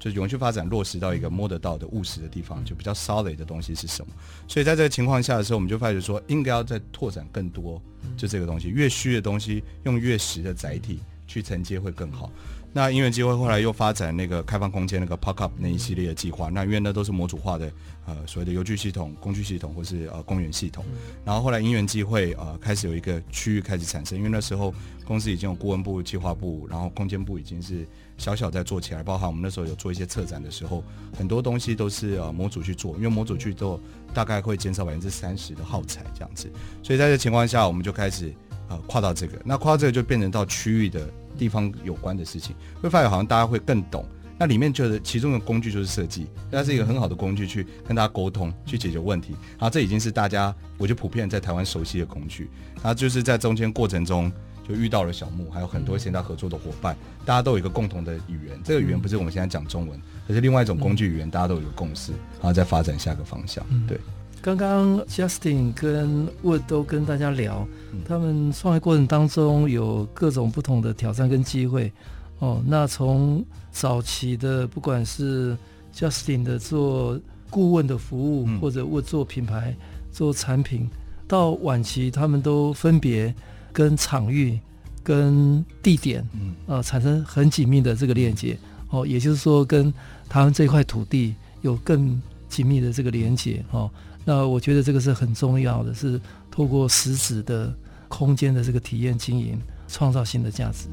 [0.00, 4.12] 就是永续发展落实到一个摸得到的务实的地方，就比较 solid 的东西是什么？
[4.48, 7.80] 所以在这个情况下的时候，我们就发觉说，应该要再拓展更多，
[8.16, 12.32] 就这个东西，越虚的东西用越实的载体去承接会更好。
[12.72, 17.68] 那因缘机会后来又发展那个开放空间那个 Park Up 那一系列的计划，那因为那都是模组化的，
[18.06, 20.84] 呃，所谓的游具系统、工具系统或是呃公园系统。
[21.24, 24.72] 然后后来因缘机会呃开始有一个区域开始产生，因为那时候
[25.04, 27.84] 公司已经有顾问部、计划部，然后空间部已经是
[28.20, 30.84] 小小在做起来，包含我们那时候有做一些策展的时候，
[31.16, 33.80] 很多东西都是呃模组去做，因为模组去做
[34.12, 36.50] 大概会减少百分之三十的耗材这样子，
[36.82, 38.32] 所以在这情况下，我们就开始
[38.68, 41.08] 呃跨到这个，那跨到这个就变成到区域的。
[41.38, 44.04] 地方有关的事情，会发现好像大家会更懂。
[44.36, 49.32] 那里面就是其中的工具就是设计，它是一个很好的工具去跟大家沟通，去解决问题。
[49.52, 52.50] 然后这已经是大家我就普遍在台湾熟悉的工具。
[52.74, 54.30] 然后就是在中间过程中
[54.70, 58.60] 就遇到了小木，还有很多现在合作的伙伴，大家都有一个共同的语言。
[58.62, 63.64] 这个语言不是我们现在讲中文，而是另外一种工具语言，大家都有一个共识，然后再发展下个方向。
[63.88, 63.98] 对。
[64.42, 67.68] 刚刚 Justin 跟 Wood 都跟大家聊，
[68.06, 71.92] 他们创业过程当中有各种不同的挑战跟机会。
[72.38, 75.54] 哦，那从早期的不管是
[75.94, 79.76] Justin 的做顾问的服务，或者 Wood 做品牌、
[80.10, 80.88] 做产品，
[81.28, 83.34] 到晚期他们都分别
[83.72, 84.58] 跟场域、
[85.02, 86.26] 跟地点，
[86.66, 88.58] 呃，产生很紧密的这个链接。
[88.90, 89.92] 哦，也就是说，跟
[90.28, 93.64] 台湾这块土地有更紧密的这个连接。
[93.70, 93.90] 哦。
[94.24, 97.72] 那我觉得这个是很重要的，是透过实质的
[98.08, 100.88] 空间的这个体验经营，创造新的价值。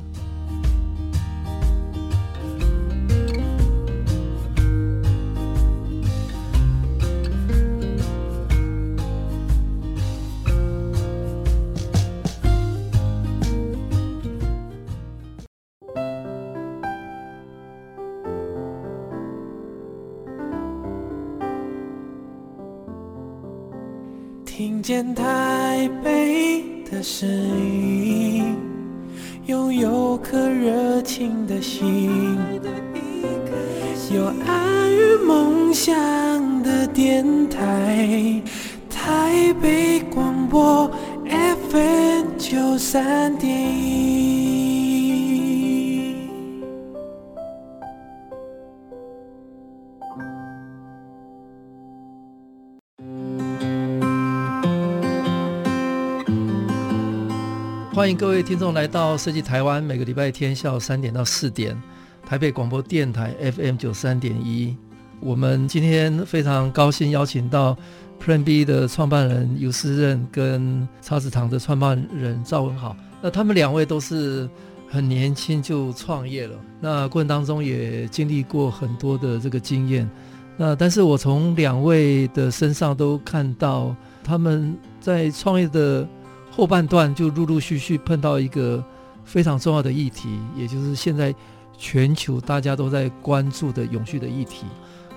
[58.17, 61.79] 各位听众来到设计台湾，每个礼拜天下午三点到四点，
[62.25, 64.75] 台北广播电台 FM 九三点一。
[65.19, 67.77] 我们今天非常高兴邀请到
[68.19, 72.97] Plan B 的创办人游思任跟叉子堂的创办人赵文豪。
[73.21, 74.49] 那他们两位都是
[74.89, 80.09] 很年轻就创业了，那过程当中也经历过很多的这个经验。
[80.57, 86.07] 那但是我从两位的身上都看到他们在创业的。
[86.57, 88.83] 后半段就陆陆续续碰到一个
[89.23, 91.31] 非常重要的议题，也就是现在
[91.77, 94.65] 全球大家都在关注的永续的议题。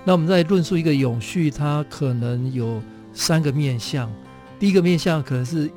[0.04, 2.82] 那我们在论述一个永续，它可能有
[3.14, 4.12] 三个面向。
[4.58, 5.70] 第一个面向可能是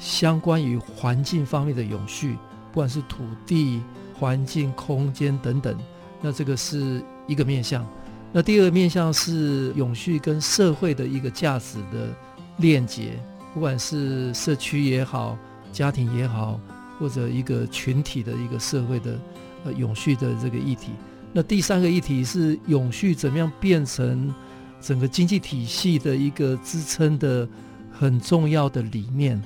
[0.00, 2.32] 相关于环境方面的永续，
[2.72, 3.80] 不管是土地、
[4.18, 5.78] 环境、空间等等，
[6.20, 7.86] 那这个是一个面向。
[8.32, 12.12] 那第二个面向是永续跟社会的一个价值的
[12.56, 13.16] 链接。
[13.54, 15.38] 不管是社区也好，
[15.72, 16.58] 家庭也好，
[16.98, 19.16] 或者一个群体的一个社会的
[19.64, 20.90] 呃永续的这个议题，
[21.32, 24.34] 那第三个议题是永续怎么样变成
[24.80, 27.48] 整个经济体系的一个支撑的
[27.92, 29.40] 很重要的理念。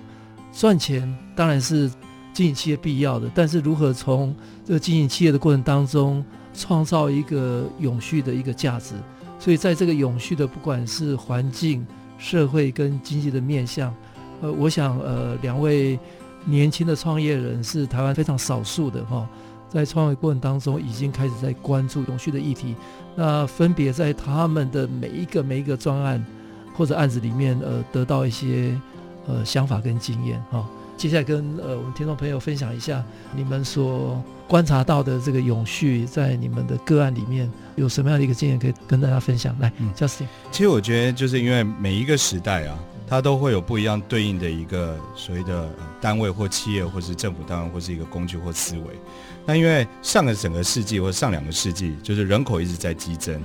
[0.55, 1.90] 赚钱当然是
[2.33, 8.94] 经营企业必要的，但是如何从这个经营企业的过程当中创造一个永续的一个价值？
[9.38, 11.87] 所以在这个永续的不管是环境。
[12.18, 13.94] 社会跟经济的面向，
[14.42, 15.98] 呃，我想，呃，两位
[16.44, 19.28] 年轻的创业人是台湾非常少数的哈，
[19.68, 22.74] 在创业过程当中已经开始在关注永续的议题。
[23.14, 26.24] 那分别在他们的每一个每一个专案
[26.74, 28.76] 或者案子里面，呃，得到一些
[29.26, 30.66] 呃想法跟经验哈。
[30.96, 33.04] 接下来跟呃我们听众朋友分享一下
[33.37, 39.54] 你们所观察到的这个永续，在你们的个案里面有什么样的一个经验可以跟大家分享？
[39.61, 40.26] 来，嗯，Justin。
[40.50, 45.68] 其实我觉得就是因为每一个时代啊，它都会有不一样对应的一个所谓的
[46.00, 48.84] 单位或企业，或是政府单位，或是一个工具或思维。
[49.44, 53.38] 那因为上个整个世纪或上两个世纪，就是人口一直在激增，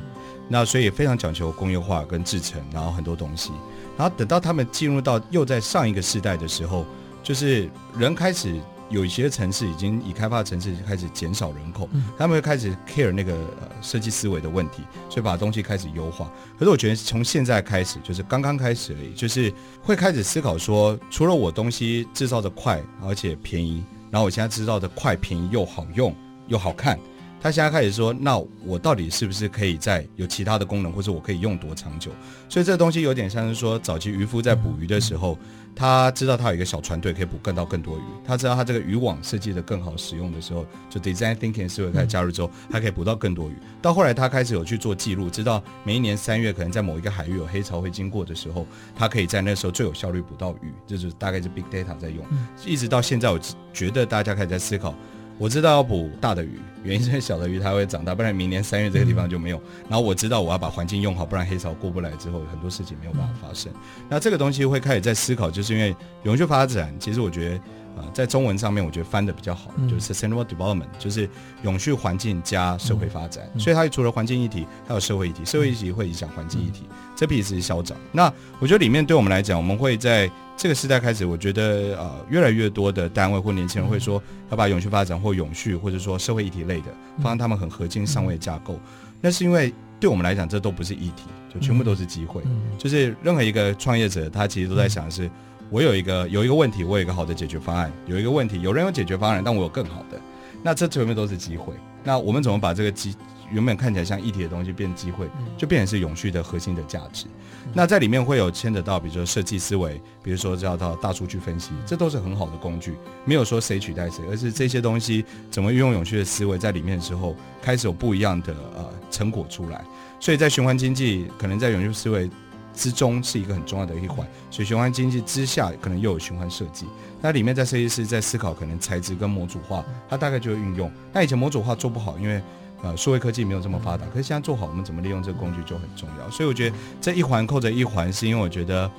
[0.48, 3.52] 那所以非常讲求工业化跟制成，然后很多东西。
[3.98, 6.86] 然后等到他们进入到又在上一个世代的时候，
[7.22, 8.60] 就是人开始
[8.90, 16.32] 有一些城市已经已开发的城市开始减少人口，他们会开始 care 那个呃设计思维的问题，所以把东西开始优化。
[16.58, 23.84] 可是我觉得从现在开始，就是刚刚开始而已，就是会开始思考说，除了我东西制造的快而且便宜。
[24.12, 26.16] 然后我现在制造的快、便宜又好用
[26.48, 27.00] 又好看，
[27.44, 32.10] 他现在开始说，那我到底是不是可以在有其他的功能，或者我可以用多长久？
[32.48, 35.38] 所以这个东西有点像是说，早期渔夫在捕鱼的时候，
[35.76, 43.54] 他知道他有一个小船队可以捕更到更多鱼，他知道他这个渔网设计的更好使用的时候，就 design thinking 思维开始加入之后，他可以捕到更多鱼。
[43.82, 52.26] 到后来他开始有去做记录，知道每一年三月可能在某一个海域有黑潮会经过的时候，他可以在那时候最有效率捕到鱼，这就是大概是 big data 在用。
[52.66, 53.38] 一直到现在，我
[53.74, 54.96] 觉得大家开始在思考。
[55.38, 59.62] 我知道要捕大的鱼，原因是小的鱼它会长大，不然明年三月这个地方就没有。
[59.90, 63.72] 然后我知道我要把环境用好，不然黑潮过不来之后，很多事情没有办法发生。
[64.10, 71.28] 那这个东西会开始在思考，就是因为永续发展，其实我觉得啊、呃，在中文上面我觉得翻的比较好，就是 sustainable development，就是
[71.64, 73.48] 永续环境加社会发展。
[73.60, 76.84] 所以它除了环境议题，还有社会议题，社会议题会影响环境议题，
[77.16, 77.98] 这批是消长。
[78.12, 80.30] 那我觉得里面对我们来讲，我们会在。
[80.56, 84.22] 这个时代开始，我觉得呃，越来越多的单位或年轻人会说，
[84.52, 88.80] 要把永续发展或永续，或者说社会议题类的，放在他们很核心上位架构。
[89.20, 92.40] 那是因为对我们来讲，这都不是议题，就全部都是机会。
[92.78, 95.28] 就是任何一个创业者，他其实都在想的是，
[95.72, 100.22] 我有一个有一个问题，我有一个好的解决方案；有一个问题，有人有解决方案，但我有更好的。
[100.64, 101.74] 那这全部都是机会。
[102.04, 103.16] 那我们怎么把这个机
[103.52, 107.28] 原本看起来像议题的东西变机会，就变成是永续的核心的价值？
[107.74, 112.96] 那在里面会有牵扯到，比如说设计思维，比如说叫到大数据分析，这都是很好的工具。
[113.26, 119.84] 没有说谁取代谁，而是这些东西怎么运用永续的思维在里面的时候，开始有不一样的呃成果出来。
[120.20, 122.30] 所以在循环经济可能在永续思维
[122.74, 126.86] 之中是一个很重要的一环，所以循环经济之下可能又有循环设计。
[127.22, 130.92] 那里面在设计师在思考可能材质跟模组化，它大概就会运用。
[131.14, 132.42] 那以前模组化做不好，因为
[132.82, 136.30] 呃，数位科技没有这么发达，可是现在做好，我们怎么利用这个工具就很重要。
[136.30, 138.92] 所以我觉得这一环扣着一环，是因为我觉得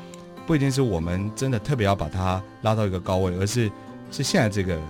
[0.46, 3.70] 不一定是我们真的特别要把它拉到一个高位，而是
[4.10, 4.80] 是现在这个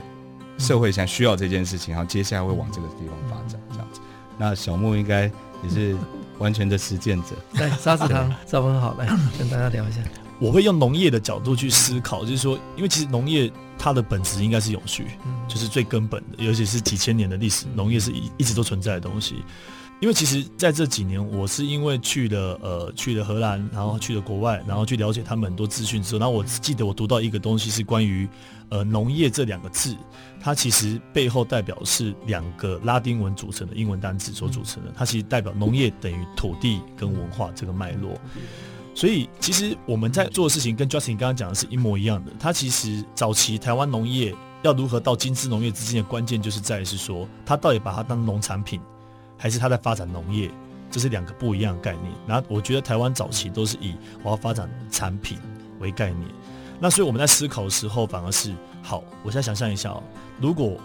[0.58, 4.00] 社会想需要这件事情，然后接下来会往这个地方发展这样子。
[4.38, 5.22] 那小木应该
[5.64, 5.96] 也是
[6.38, 7.28] 完全的实践者。
[7.52, 9.06] 来，沙子堂，赵文好，来
[9.38, 10.00] 跟大家聊一下。
[10.40, 15.06] 我会用农业的角度去思考，就是说，因为其实农业它的本质应该是永续，
[15.46, 19.44] 就是最根本的，尤其是几千年的历史，农业是一一直都存在的东西。
[20.04, 28.28] 因为其实在这几年，我是因为去了呃去了荷兰，然后去了国外，然后去了解他们很多资讯之后，然后我记得我读到一个东西是关于
[28.68, 29.96] 呃农业这两个字，
[30.42, 38.12] 它其实背后代表是两个拉丁文组成的英文单词所组成的，它其实代表农业等于土地跟文化这个脉络。
[38.94, 42.30] 所以，其实我们在做的事情跟 Justin 刚刚讲的是一模一样的。
[42.38, 48.78] 它其实早期台湾农业要如何到精致农业之间的关键，就是在于是说，它到底把它当农产品，
[49.44, 50.50] 还是它在发展农业，
[50.90, 52.10] 这是两个不一样的概念。
[52.26, 55.36] 然后，我觉得台湾早期都是以我要发展产品
[55.80, 56.26] 为概念。
[56.80, 59.04] 那所以我们在思考的时候，反而是好。
[59.22, 60.02] 我现在想象一下哦，
[60.40, 60.78] 如果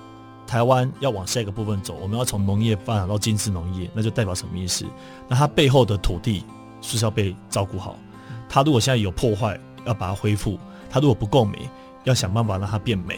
[0.45, 4.86] 台湾要往下一个部分走，我们要从农业发展到精致农业，那就代表什么意思？
[5.30, 6.43] 那它背后的土地
[6.82, 6.98] 是不。
[6.98, 7.95] 是要被照顾好，
[8.50, 10.58] 它如果现在有破坏，要把它恢复；
[10.89, 11.69] 它如果不够美，
[12.04, 13.17] 要想办法让它变美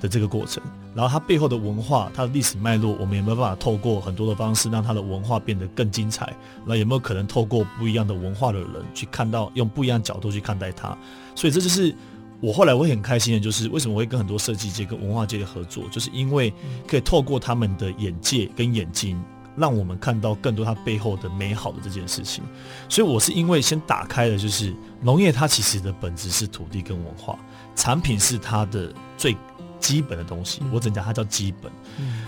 [0.00, 0.62] 的这个过程。
[0.94, 6.34] 然后它背后的文化、它的历史脉络，我们有没有办法透过很多的方式让它的文化变得更精彩？
[6.64, 10.96] 那有没有可能透过不一样的文化的人去看到，用不一样的角度去看待它？
[11.36, 11.94] 所以这就是
[12.40, 16.52] 我后来我会很开心的，就是为什么会跟很多设计界跟文化界的合作，就是因为
[16.88, 19.22] 可以透过他们的眼界跟眼睛。
[19.56, 22.42] 让我们看到更多它背后的美好的这件事情，
[22.88, 27.36] 所以我是因为先打开了，就是农业它其实的本质是土地跟文化，
[27.74, 29.36] 产品是它的最
[29.80, 31.72] 基本的东西，我只能讲它叫基本，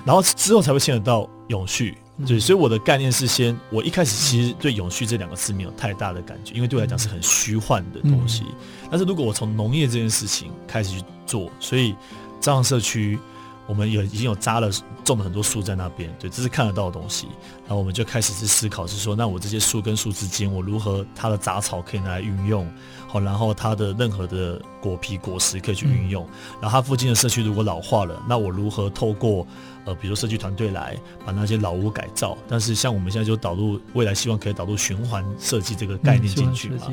[0.05, 1.97] 然后之后才会牵扯到永续，
[2.27, 8.45] 对，所以我的概念是先，我一开始其实对永续这两个字没有太大的感觉，因为对我来讲是很虚幻的东西，
[8.91, 11.95] 但是如果我从农业这件事情开始去做，所以
[12.41, 13.19] 这样社区。
[13.67, 14.71] 我们有已经有扎了
[15.05, 17.27] 种了很多树在那边，对，这是看得到的东西。
[17.63, 22.71] 然后我们就开始去思考，是说，那我这些树跟树之间，我如何它的杂草可以拿来运用，
[23.07, 26.27] 好，然后它的任何的果皮果实可以去运用。
[26.61, 29.47] 然后它附近的社区如果老化了，那我如何透过
[29.85, 32.37] 呃，比如设计团队来把那些老屋改造？
[32.49, 36.87] 但是像我们现在就导入未来，希望可以导入循环设计这个概念进去嘛。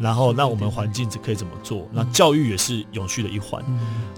[0.00, 1.88] 然后那我们环境可以怎么做？
[1.92, 3.64] 那教育也是永续的一环。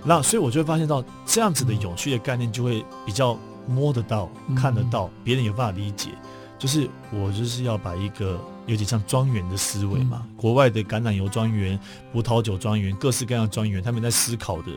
[0.05, 6.11] 那所以我就会发现到这样子的永续的概念就会比较摸得到、看得到，别人有办法理解。
[6.59, 11.79] 就是我就是要把一个有点像庄园的思维嘛，国外的橄榄油庄园、
[12.13, 14.73] 葡萄酒庄园、各式各样的庄园，他们在思考的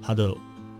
[0.00, 0.34] 它的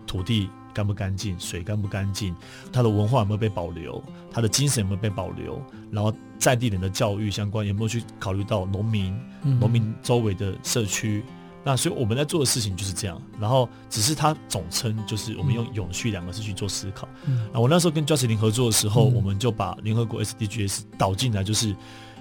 [0.07, 2.37] 土地干不干净，水干不干净，
[2.71, 5.59] 它的文化有没有被保留，它的精神有没有被保留，
[5.91, 11.25] 然后在地人的教育相关有没有去考虑到农民、农民周围的社区。
[11.65, 17.09] 那所以我们在做的事情就是这样，然后只是它总称就是我们用“永续”两个字去做思考。
[17.25, 21.75] 嗯，那我那时候跟 Justin 合作的时候，嗯、我们就把联合国 SDGs 导进来，就是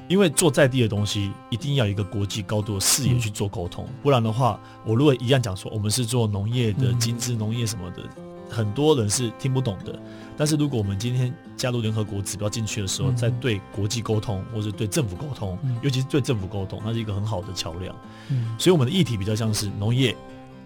[0.07, 8.03] 因为做在地的东西，一定要有一个国际高度的视野去做沟通，嗯、不然的话，我如果一样讲说我们是做农业的、精致农业什么的。
[8.47, 9.99] 很多人是听不懂的，
[10.37, 17.93] 但是如果我们今天加入联合国指标进去的时候，在对国际沟通或者对政府沟通，尤其是对政府沟通，那是一个很好的桥梁。
[18.59, 20.15] 所以我们的议题比较像是农业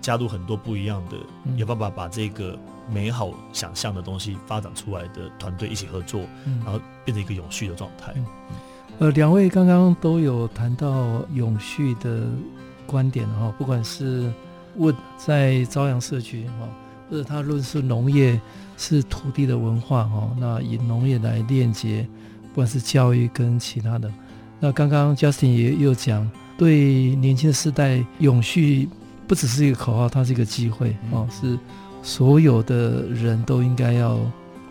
[0.01, 1.17] 加入很多不一样的，
[1.55, 2.59] 有办法把这个
[2.91, 6.21] 美好想象的东西发展出来的团队一起合作，
[6.65, 8.13] 然后变成一个永续的状态。
[8.99, 12.27] 呃，两位刚刚都有谈到永续的
[12.85, 14.31] 观点哈，不管是
[14.75, 16.67] 问在朝阳社区哈。
[17.09, 18.39] 或者他论述农业
[18.77, 22.07] 是土地的文化哈，那以农业来链接，
[22.49, 24.11] 不管是教育跟其他的。
[24.59, 28.87] 那刚刚 Justin 也又讲，对年轻的世代，永续
[29.27, 31.57] 不只是一个口号，它是一个机会哦，是
[32.03, 34.19] 所有的人都应该要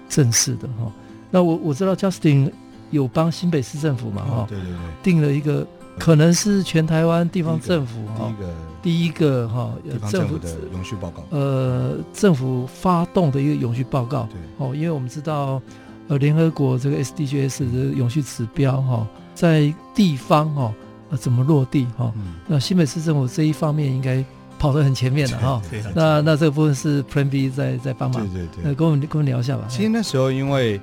[0.09, 0.93] 正视的哈。
[1.33, 2.53] 那我我知道 Justin
[2.91, 5.67] 有帮新北市政府嘛哈，对对对，定了一个。
[5.99, 8.33] 可能是全台湾地方政府哈，
[8.81, 9.73] 第一个哈，
[10.09, 15.61] 政府的永续报告，呃，政府发动的一个永续报告，对哦，因为我们知道，
[16.07, 20.73] 呃，联合国这个 SDGs 的永续指标哈，在地方哈，
[21.11, 22.13] 呃，怎么落地哈？
[22.47, 24.25] 那新北市政府这一方面应该
[24.57, 25.61] 跑得很前面的哈。
[25.97, 29.65] 那那这个部分是 Plan B 在在帮忙，对对对，跟我们跟我们聊一下吧。
[29.69, 30.81] 其实那时候因为。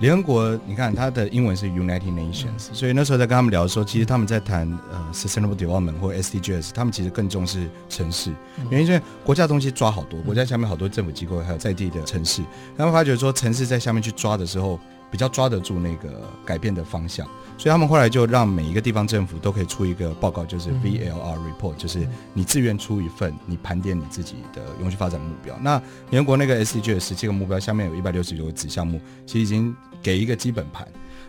[0.00, 8.32] 联合国，你看它的英文是 United Nations，所以那时候在跟他们聊的时候，其实他们在谈呃 Sustainable Development 或 SDGs，他们其实更重视城市，
[8.70, 12.42] 原因是因为国家东西抓好多，国家下面好多政府机构还有在地的城市，
[12.76, 14.78] 他们发觉说城市在下面去抓的时候。
[15.10, 25.56] 比较抓得住那个改变的方向，所以他们后来就让每一个地方政府都可以出一个报告，就是 VLR report，就是你自愿出一份，你盘点你自己的永续发展目标。
[25.60, 25.80] 那
[26.10, 30.86] 联合国那个 SDG 的十七个目标下面有一百六十九个子项目，其实已经给一个基本盘。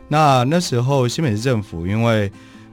[0.07, 2.31] 那那时候新北市政府因为。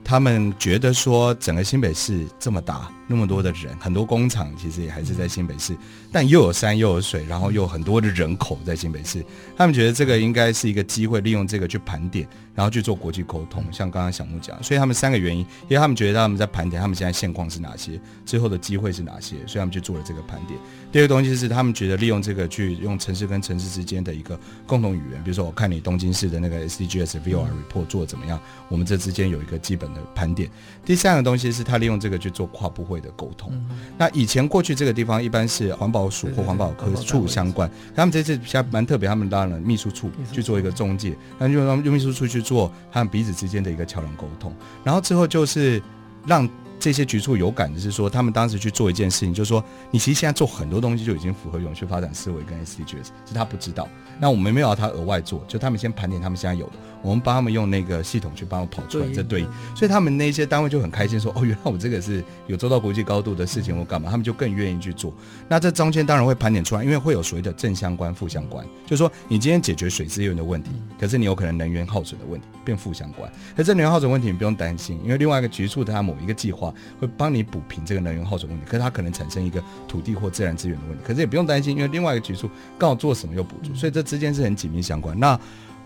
[0.08, 5.76] 他们觉得说，整个新北市这么大，那么多的人，很多工厂其实也还是在新北市，
[6.10, 9.24] 但又有山又有水，然后又有很多的人口在新北市。
[9.56, 13.64] 他们觉得这个应该是一个机会，利用这个去盘点，然后去做国际沟通。
[13.72, 20.58] 像刚刚小木讲，所以他们三个原因，因为他们觉得他们在盘点他们现在现况是哪些，最后的机会是哪些，所以他们去做了这个盘点。
[20.90, 30.50] 第二个东西是他们觉得利用这个去用城市跟城市之间的一个共同语言，比如说我看你东京市的那个 SDGs VLR report 做的怎么样，我们这之间有一个基本的盘点。
[30.84, 33.52] 第三个东西是他利用这个去做跨部会的沟通。
[33.96, 44.54] 那以前过去这个地方一般是环保署或环保科处相关，他们这次比较蛮特别，他们当然秘书处去做一个中介，那就让用秘书处去做他们彼此之间的一个桥梁沟通。
[44.84, 45.82] 然后之后就是
[46.26, 46.48] 让。
[46.78, 53.88] 这些局处有感的是说，他们当时去做一件事情，就是说，你其实现在做很多东西就已经符合永续发展思维跟 SDGs，是他不知道。
[54.20, 56.72] 那我们没有要他额外做，就他们先盘点他们现在有的，
[57.06, 59.48] 我们帮他们用那个系统去帮我跑出来这对应。
[59.74, 64.10] 所以他们那些单位就很开心说，哦，原来我这个是有做到国际高度的事情，我干嘛？
[64.10, 65.14] 他们就更愿意去做。
[65.48, 73.30] 那这中间当然会盘点出来，因为会有所谓的正相关、负相关，就是说你今天解决水资源的问题，可是你有可能能源耗损的问题变负相关。
[73.56, 76.66] 可是能源耗损问题你不用担心，因为另外一个局处它某一个计划。
[76.98, 82.48] 会帮你补平这个能源耗损问题，可是它可能产生一个土地或自然资源的问题，可是也不用担心，因为另外一个局处
[82.78, 85.18] 刚好做什么又补助，所以这之间是很紧密相关。
[85.18, 85.38] 那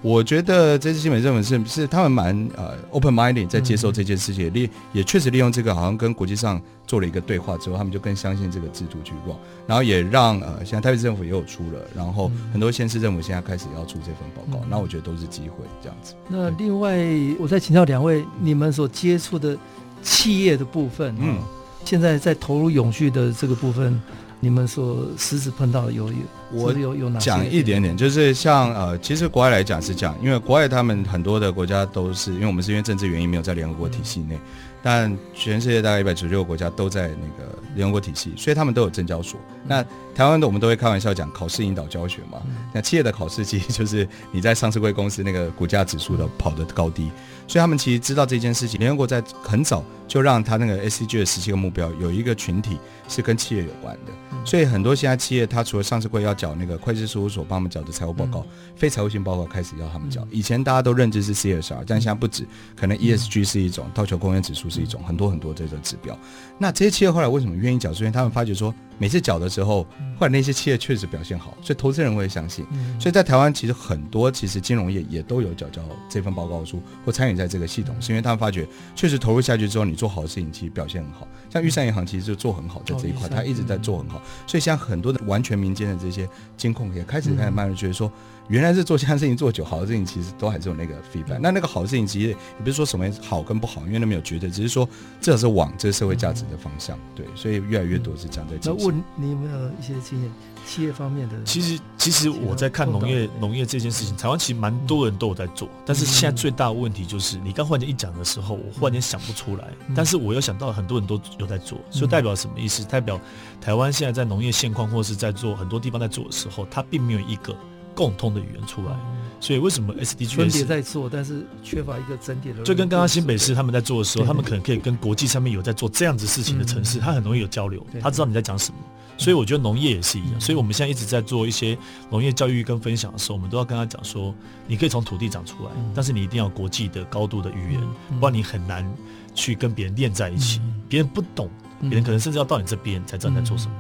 [0.03, 9.37] 我觉得这次新北政府是是他们蛮呃 open minded 在接受这件事情，也利也确实利用这个，好像跟国际上做了一个对话之后，他们就更相信这个制度去用，
[9.67, 16.15] 然后也让呃现在台北市政府也有出了，然后很多县市政府现在开始要出这份报告，那我觉得都是机会这样子。
[16.29, 16.99] 那另外
[17.39, 19.57] 我再请教两位，你们所接触的。
[20.03, 21.37] 企业的部分，嗯，
[21.85, 24.01] 现在在投入永续的这个部分，
[24.41, 26.15] 你们所实质碰到有有
[26.51, 27.27] 我有有哪些？
[27.27, 34.39] 讲一点点，就是像呃，其实国外来讲是这样，因为国外他们很多的国家都是因为我们是因为政治原因没有在联合国体系内，
[34.83, 39.39] 但全世界大概一百九十六个国家都在那个联合国体系，所以他们都有证交所。
[39.67, 39.85] 那
[40.15, 42.41] 台湾的我们都会开玩笑讲考试引导教学嘛，
[42.73, 47.11] 那企业的考试其实就是你在上市柜公司那个股价指数的跑的高低，
[47.47, 48.81] 所以他们其实知道这件事情。
[48.81, 54.13] 联合国在很早就让他那个 SDG 的十七个目标有一个群体是跟企业有关的。
[54.45, 60.27] 所以很多现在企业，它除了上市柜要缴那个会计事务所帮我们缴的财务报告，嗯、非财务性报告开始要他们缴。
[60.31, 66.19] 以前大家都认知是 CSR，但现在不止，可能 ESG 是一种，道琼工业指数是一种，很多很多这种指标。
[66.59, 67.93] 那这些企业后来为什么愿意缴？
[67.93, 69.87] 是因为他们发觉说，每次缴的时候，
[70.19, 72.67] 后来那些企业确实表现好，所以投资人会相信。
[72.99, 78.67] 所以在台湾，其实很多其实金融业也都有缴交这份报告书或参与在这个系统，是因为他们发觉
[78.97, 81.29] 确实投入下去之后，你做好的事情其实表现很好。
[81.51, 84.23] 像玉山银行其实就做很好，在这一块，它一直在做很好。
[84.47, 88.11] 所以像很多的完全民间的这些监控也开始开始慢慢觉得说，
[88.49, 91.39] 原来是做这样事情做久，好的事情其实都还是有那个 feedback。
[91.41, 94.89] 那那个好的事情其实也不是说什么好跟不好，因为那没有绝对，只是说
[95.21, 96.99] 至少是往这个社会价值的方向。
[97.15, 98.57] 对，所以越来越多是这样在。
[98.63, 100.31] 那问你有没有一些经验？
[100.67, 112.85] 企业方面的，其实其实我在看农业农业这件事情，台湾其实蛮多人都有在做，但是现在最大的问题就是，你刚忽然间一讲的时候，我忽然间想不出来，但是我又想到很多人都有在做，所以代表什么意思？
[112.85, 113.21] 代表
[113.61, 117.55] 台湾现在在农业现况或是在做很多地方在做的时候，它并没有一个
[118.01, 118.97] 共通的语言出来，
[119.41, 128.79] 所以为什么 SDGs 分别在做，但是缺乏一个整体的，就跟刚刚新北市他们在做的时候，他们可能可以跟国际上面有在做这样子事情的城市，他很容易有交流，他知道你在讲什么。
[129.19, 131.77] 所以我觉得农业也是一样，所以我们现在一直在做一些
[132.09, 134.35] 农业教育跟分享的时候，我们都要跟他讲说，
[134.67, 137.83] 你可以从土地长出来，但是你一定要国际的高度的语言，
[138.19, 138.91] 不然你很难
[139.35, 140.59] 去跟别人连在一起。
[140.89, 141.51] 别人不懂，
[141.83, 143.75] 别人可能甚至要到你这边才知道你在做什么。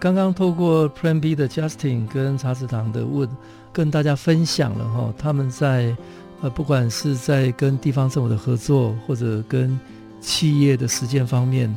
[0.00, 3.28] 刚刚透过 Plan B 的 Justin 跟茶子堂的 Wood
[3.72, 5.94] 跟大家分享了哈，他们在
[6.40, 9.78] 呃不管是在跟地方政府的合作，或者跟
[10.20, 11.72] 企业的实践方面，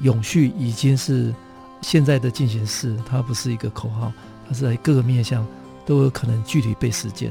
[0.00, 1.32] 永续已经是。
[1.82, 4.10] 现在的进行式，它不是一个口号，
[4.48, 5.46] 它是在各个面向
[5.84, 7.30] 都有可能具体被实践。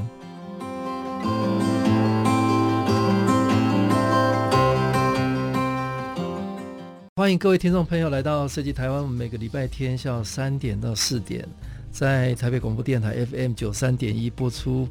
[7.18, 11.48] 欢迎各位听众朋友来到设计台湾，我们每个礼拜天下午三点到四点，
[11.90, 14.86] 在台北广播电台 FM 九三点一播出。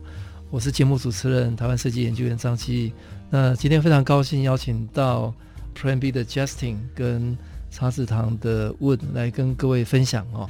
[0.50, 2.92] 我是节目主持人台湾设计研究员张基。
[3.30, 5.32] 那今天非常高兴邀请到
[5.80, 7.38] Plan B 的 Justin 跟。
[7.70, 10.50] 茶子堂的 Wood 来跟各位分享哦，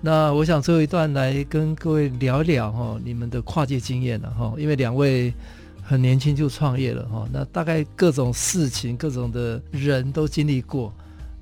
[0.00, 5.32] 那我想最后一段来跟各位聊一聊哈，你们的跨界经验了哈，因为两位
[5.80, 10.92] 很年轻就创业了哈，那大概各种事情、各种的人都经历过，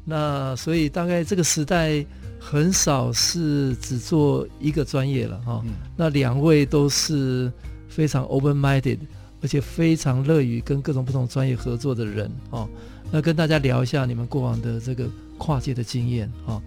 [0.05, 2.05] 那所以大概这个时代
[2.38, 5.64] 很少是只做一个专业了哈，
[5.96, 7.50] 那两位都是
[7.88, 8.98] 非常 open-minded，
[9.40, 12.68] 而且非常乐于跟各种不同专业合作的人哦。
[13.11, 16.61] 那跟大家聊一下你们过往的这个跨界的经验啊，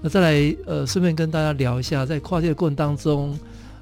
[0.00, 3.36] 那再来呃，顺便跟大家聊一下，在跨界的过程当中，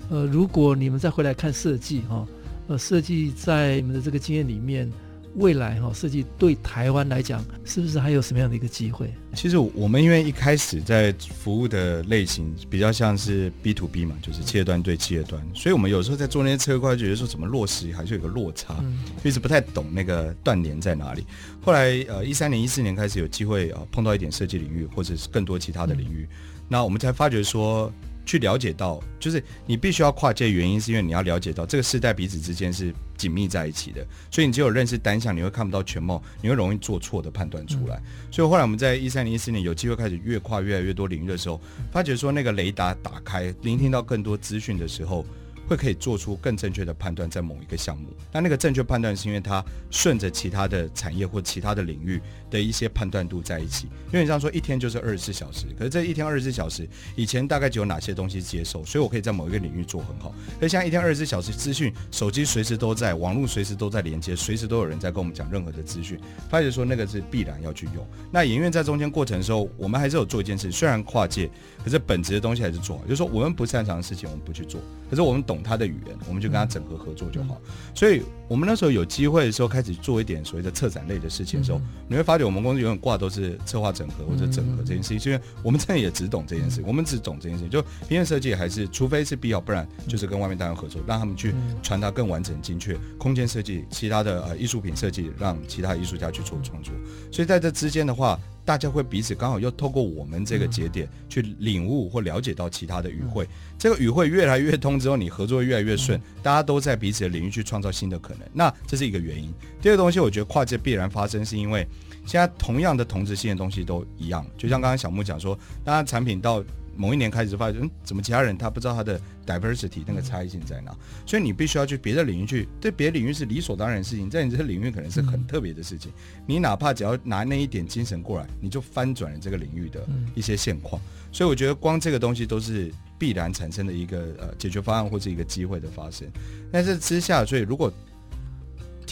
[0.09, 2.27] 呃，如果你们再回来看设计哈，
[2.69, 4.91] 呃，设计在你们的这个经验里面。
[5.37, 9.11] 未来哈设计对台湾来讲，是不是还有什么样的一个机会？
[9.35, 21.25] 其实我们因为一开始在服务的类型比较像是 B to B 嘛，就是企业端对企业端，所以我们有时候在做那些策划，觉得说怎么落实还是有个落差，嗯、一直不太懂那个断联在哪里。
[21.63, 26.37] 后来呃一三年一四年开始有机会啊碰到一点设计领域或者是更多其他的领域，嗯、
[26.69, 27.91] 那我们才发觉说。
[28.25, 38.01] 去了解到，就是你必须要跨界，原因是因为你要了解到这个世代彼此之间是紧密在一起的，所以你只有认识单项，你会看不到全貌，你会容易做错的判断出来。
[38.31, 41.61] 所以后来我们在一三年、一四年有机会开始越跨越来越多领域的时候，
[41.91, 45.25] 发觉说那个雷达打开，聆听到更多资讯的时候。
[45.73, 48.09] 会可以做出更正确的判断，在某一个项目。
[48.31, 52.21] 那那个正确判断是因为它顺着其他的产业或其他的领域
[52.51, 53.87] 的一些判断度在一起。
[54.13, 60.35] 因为你这样说，一天就是二十四小时，可是这一天二十四小时以前大概只有哪些东西接受，所以我可以在某一个领域做很好。
[60.61, 66.21] 可是现在一天二十四小时资讯，手机随时都在，网络随时都在连接，随时都有人在跟我们讲任何的资讯。
[66.51, 68.07] 发觉说那个是必然要去用。
[68.31, 71.51] 那也因为在中间过程的时候，我们还是有做一件事，虽然跨界，
[71.83, 73.03] 可是本质的东西还是做好。
[73.05, 75.62] 就是说我们不擅长的事情，我们不去做，可是我们懂。
[75.63, 77.61] 他的语言，我们就跟他整合合作就好。
[77.95, 78.23] 所以，
[78.53, 87.71] 我们那时候有机会的时候，开始做一点所谓的策展类的事情的时候，你会发觉我们公司永远挂都是策划整合或者整合这件事情，因为我们真的也只懂这件事，我们只懂这件事情。
[87.71, 92.95] 就平面设计还是，除非是必要，不然就是跟外面单位合作，让他们去传达更完整、精确。
[93.17, 96.93] 空间设计，其他的呃艺术品设计，让其他艺术家去做创作。
[97.33, 98.39] 所以在这之间的话。
[98.65, 103.45] 大家会彼此刚好又透过我们这个节点去领悟或了解到其他的语汇，
[103.77, 108.42] 这个语汇越来越通之后，你合作越来越顺，大家都在彼此的领域去创造新的可能。
[108.53, 109.53] 那这是一个原因。
[109.81, 111.87] 第二个东西，我觉得跨界必然发生，是因为
[112.27, 116.65] 现在同样的同质性的东西都一样，就像刚刚小木讲说，大家产品到。
[116.95, 120.95] 某一年开始发现，嗯，怎么其他人他不知道他的 diversity 那个差异性在哪？
[121.25, 126.13] 所以你必须要去别的领域去，对别的领域是理所当然的事情，在你这个领域可能是很特别的事情。
[126.47, 131.01] 你哪怕只要拿那一点精神过来，你就翻转了这个领域的一些现况。
[131.33, 136.29] 所以我觉得光这个东西都是必然产生的一个呃解决方案或者一个机会的发生。
[136.71, 137.91] 但是之下，所以如果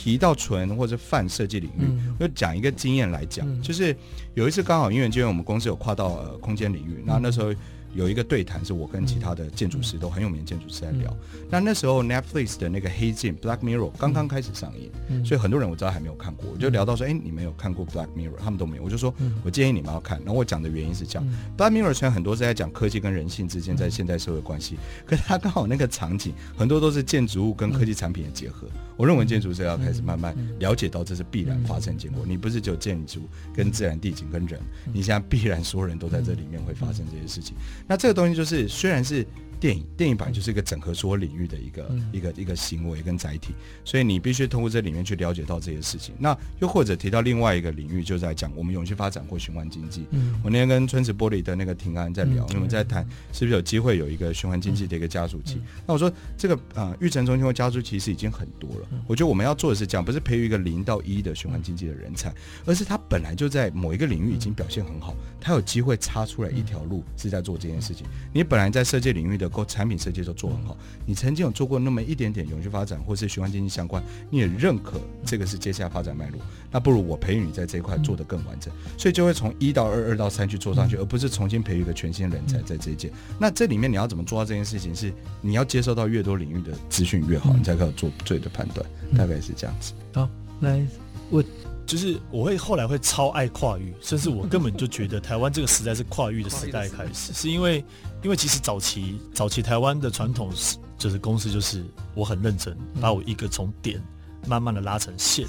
[0.02, 1.84] 提到纯或者泛设计领域，
[2.18, 3.94] 我就讲一个经验来讲，就是
[4.32, 7.54] 有一次刚好因为因为我们公司有跨到呃空间领域，那那时候。
[7.94, 11.16] 有一个对谈，是我跟其他的建筑师都很有名的建筑师在聊。
[11.50, 16.50] 那那时候 Netflix 的那个黑镜 Black Mirror 刚刚开始上映，所以很多人我知道还没有看过。
[16.52, 18.36] 我就聊到说，哎，你们有看过 Black Mirror？
[18.38, 18.82] 他们都没有。
[18.82, 19.12] 我就说，
[19.44, 20.18] 我建议你们要看。
[20.20, 24.76] 然后我讲的原因是这样：Black Mirror 虽然很多是在讲科技跟人性之间在现代社会关系，
[25.06, 28.68] 可是它刚好那个场景很多都是建筑物跟科技产品的结合。
[28.96, 32.24] 我认为建筑师要开始慢慢了解到这是必然发生结果。
[32.26, 34.60] 你不是只有建筑跟自然地景跟人，
[34.92, 37.56] 你现在必然所有人都在这里面会发生这些事情。
[37.90, 39.26] 那这个东西就是，虽然是。
[39.60, 43.54] 电影电影版就是一个整合所有领域的一个、嗯、一个一个行为跟载体，
[43.84, 46.14] 所以你必须通过这里面去了解到这些事情。
[46.18, 50.06] 那又或者提到另外一个领域，就在讲我们永续发展或循环经济。
[50.10, 55.56] 嗯，我那天跟春池玻璃的那个庭安在聊，嗯、我们在谈是不是有机会有一个循环经济的一个加速器。
[55.56, 58.88] 嗯、那我说这个呃，育成中心或加速器其实已经很多了。
[58.92, 62.32] 嗯、我觉得我们要做的是讲，不是培育一个零到一的循环经济的人才，
[62.64, 68.06] 而是他本来就在某一个领域已经表现很好，他有机会插出来一条路是在做这件事情。
[68.32, 70.20] 你本来在设计领域的产品设计。
[70.20, 70.76] 都做很好，
[71.06, 76.38] 你曾经有做过那么一点点永续发展或是循环经济相关，你也认可这个是接下来发展脉络，
[76.70, 83.10] 那不如我培育你在这一块做得更完整，所以就会从一到二、二到三去做上去，而不是重新培育一个全新人才在这一届。
[83.38, 84.94] 那这里面你要怎么做到这件事情？
[84.94, 88.86] 是你要接受到越多领域的资讯越好，你才可以做对的判断，
[89.16, 89.94] 大概是这样子。
[90.12, 90.28] 好，
[90.60, 90.86] 来
[91.30, 91.42] 我。
[91.86, 97.84] 就是我会后来会超爱跨域，甚至我根本就觉得台湾这个时代是跨域的时代开始，是因为
[98.22, 104.02] 因为其实早期早期台湾的传统是就是公司就是我很认真，把我一个从点
[104.46, 105.46] 慢慢的拉成线，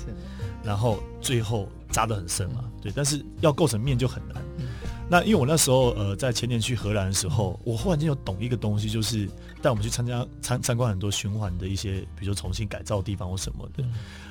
[0.64, 4.42] 然后最后扎得很深嘛，对，但是要构成面就很难。
[5.10, 9.30] 那因为我那时候呃在前年去荷兰的时候，我忽然间有懂一个东西，就是
[9.62, 13.84] 带我们去参加参参观很多循环的一些，比如说重新改造的地方或什么的。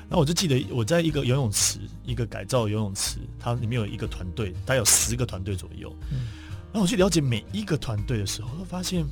[0.09, 5.95] 那我就记得我在一个游泳池，一个改造游泳池，它里面有一个团队，大概有十个团队左右。
[6.11, 6.27] 嗯，
[6.71, 9.05] 然后我去了解每一个团队的时候，都发现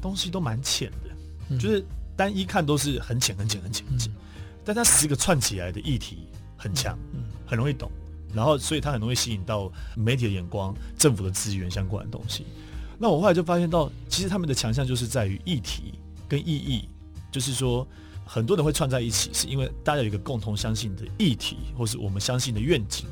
[0.00, 1.10] 东西都蛮浅的，
[1.50, 1.84] 嗯、就是
[2.16, 4.16] 单一看都是很浅、很浅、很浅、很浅，嗯、
[4.64, 7.90] 但它十个串起来的议题很强，嗯，很容易懂，
[8.32, 12.46] 然后所以它很容易吸引到媒体的眼光、政府的资源相关的东西。
[12.98, 15.94] 那我后来就发现到，其实他们的强项就是在于议题
[16.28, 16.88] 跟意义，
[17.30, 17.86] 就是说。
[18.32, 23.04] 很多人会串在一起，是因为大家有一个共同相信的议题，或是我们相信的愿景。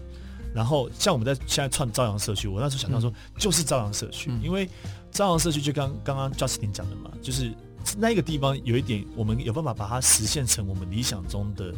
[0.54, 4.68] 然后像我们在现在串朝阳社区，我那时候想到说，就是朝阳社区，嗯、因为
[5.12, 7.52] 朝阳社区就刚刚刚 Justin 讲的嘛，就是
[7.96, 11.72] 那个地方有一点，我们有办法把它实现成我们理想中的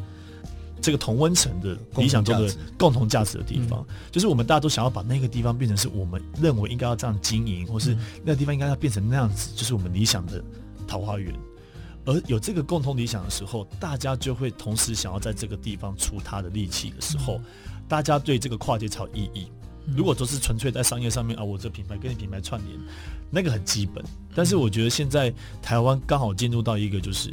[0.80, 3.36] 这个同温层的理想中的共同价值。
[3.38, 10.42] 的地方，嗯、就是我们大家都想要把那个地方变成是我们认为应该要这样经营，或是那个地方应该要变成那样子，就是我们理想的
[10.86, 11.34] 桃花源。
[12.06, 17.38] 而有这个共同理想的时候，大家就会同时想要在这个地方出他的力气的时候，
[17.90, 19.50] 大家对这个跨界才有意义。
[19.96, 22.78] 如果都是纯粹在商业上面啊，我这品牌跟你品牌串联，
[23.30, 24.04] 那个很基本。
[24.32, 27.30] 但是我觉得现在台湾刚好进入到一个，就是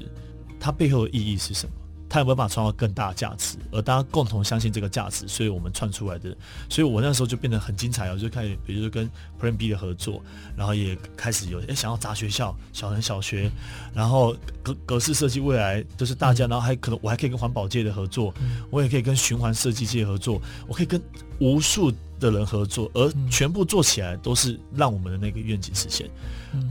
[0.59, 1.73] 它背后的意义是什么？
[2.09, 3.57] 他有没有办法创造更大的价值？
[3.71, 6.35] 而大家共同相信这个价值，所以我们串出来的。
[6.69, 9.09] 所以我那时候就变得很精彩，我就开始，比如说跟
[9.41, 10.21] Plan B 的合作，
[10.55, 13.51] 然后也开始有诶想要砸学校、小人小学，
[13.93, 18.33] 然后格格式设计未来就是大家，然后还可能我还可以跟环保界的合作，
[18.69, 21.01] 我也可以跟循环设计界合作，我可以跟
[21.39, 26.09] 无数的人合作，而全部做起来都是让我们的那个愿景实现，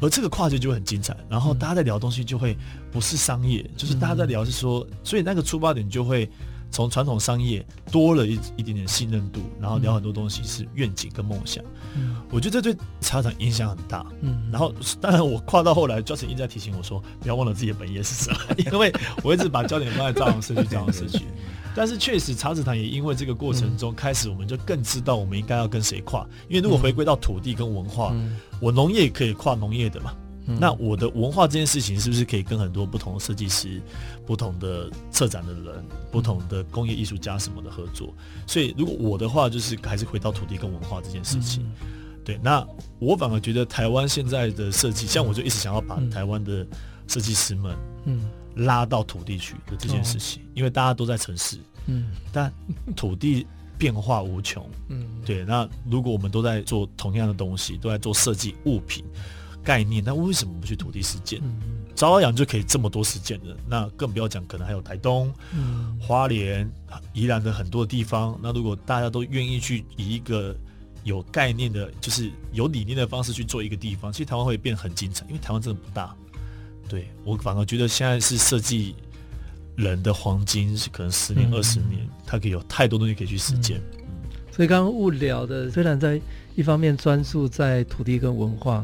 [0.01, 1.17] 而这个跨界就会很精彩。
[1.29, 2.57] 然后大家在聊的东西就会
[2.91, 6.29] 不是商业，就是大家在聊是说，所以那个出发点就会
[6.73, 11.65] 从传统商业多了一一点点信任度，然后聊很多东西是愿景跟梦想。
[12.33, 14.05] 我觉得这对茶厂影响很大。
[14.23, 18.39] 嗯，然后当然我跨到后来，Justin 一直在提醒我说，不要忘了自己的本业是什么，
[18.73, 18.93] 因为
[19.23, 21.21] 我一直把焦点放在朝阳社区，朝阳社区。
[21.77, 26.27] 但是确实，茶子堂也因为这个过程中，开始我们就更知道我们应该要跟谁跨。
[26.49, 28.15] 因为如果回归到土地跟文化，
[28.63, 30.15] 我农业可以跨农业的嘛，
[30.47, 33.83] 嗯、那我的文化这件事情是不是可以跟很多不同的设计师、
[34.25, 38.15] 不同的策展的人、不同的工业艺术家什么的合作？
[38.47, 41.63] 所以如果我的话，就是还是回到土地跟文化这件事情。
[41.65, 41.73] 嗯、
[42.25, 42.67] 对，那
[42.99, 46.67] 我反而觉得台湾现在的设计，像我就一直想要把台湾的
[47.07, 52.53] 设计师们，嗯，拉到土地去的这件事情，因为大家都在城市，嗯，但
[52.95, 53.47] 土地。
[53.79, 55.45] 变化无穷，嗯，对。
[55.45, 59.05] 那如果我们都在做同样的东西，都在做设计物品
[59.63, 61.43] 概念，那为什么不去土地实践？
[61.95, 66.67] 朝阳就可以这么多实践的，那更不要讲，可能还有台东、嗯、花莲、
[67.13, 68.41] 宜兰的很多地方。
[68.43, 70.57] 那如果大家都愿意去以一个
[71.05, 76.17] 有概念的，就是有理念的方式去做一个地方，其实台湾会变很精彩，因为台湾真的不大。
[76.89, 78.95] 对，我反而觉得现在是设计。
[79.77, 83.79] 人的黄金是可能十年二十年，嗯、他可以有太多东西可以去实践。
[84.51, 86.19] 所以刚刚物聊的，虽然在
[86.55, 88.83] 一方面专注在土地跟文化，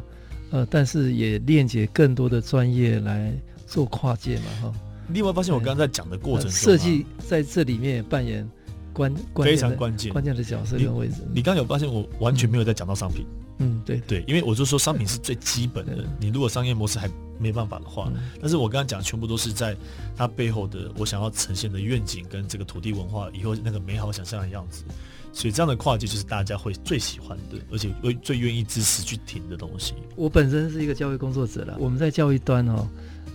[0.51, 3.33] 呃，但是也链接更多的专业来
[3.67, 4.73] 做跨界嘛，哈。
[5.15, 8.47] 另外发现我刚刚在讲的过程中，设计在这里面也扮演
[8.93, 11.23] 关关非常关键关键的角色跟位置。
[11.35, 13.25] 你刚刚有发现我完全没有在讲到商品。
[13.25, 14.01] 嗯嗯，对。
[14.07, 17.09] 对，因为我就说商品是最基本的，你如果商业模式还
[17.39, 19.77] 没办法的话，但是我刚刚讲的全部都是在
[20.17, 24.85] 它背后的我想要呈现的愿景跟这个土地文化以后那个美好想象的样子，
[25.33, 29.95] 所以这样的跨界就是大家会最喜欢的，而且会最愿意支持去听的东西。
[30.15, 32.89] 我本身是一个教育工作者了，我们在教育端哦，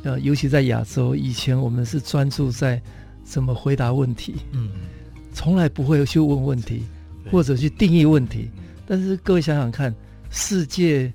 [0.04, 2.82] 呃，尤其在亚洲，以前我们是专注在
[3.26, 4.70] 怎么回答问题，嗯，
[5.34, 6.84] 从来不会去问问题
[7.30, 8.50] 或者去定义问题，
[8.86, 9.94] 但是各位想想看。
[10.30, 11.12] 世界，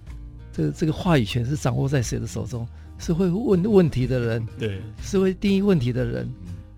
[0.52, 2.66] 这个这个话语权是掌握在谁的手中？
[2.98, 6.28] 是会问问题的人，对，是会定义问题的人。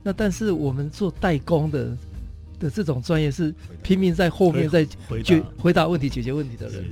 [0.03, 1.97] 那但是我们做代工的
[2.59, 4.87] 的这种专业是拼命在后面在
[5.22, 6.85] 解回答问题、解决问题的人。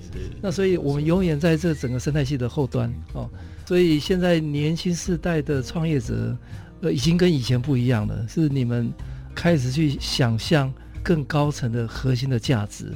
[0.42, 3.26] 那所以我们永远在这整个生态系的后端哦。
[3.64, 6.36] 所以现在年轻世代的创业者，
[6.82, 8.26] 呃，已经跟以前不一样了。
[8.28, 8.92] 是你们
[9.34, 10.70] 开始去想象
[11.02, 12.92] 更高层的核心的价值。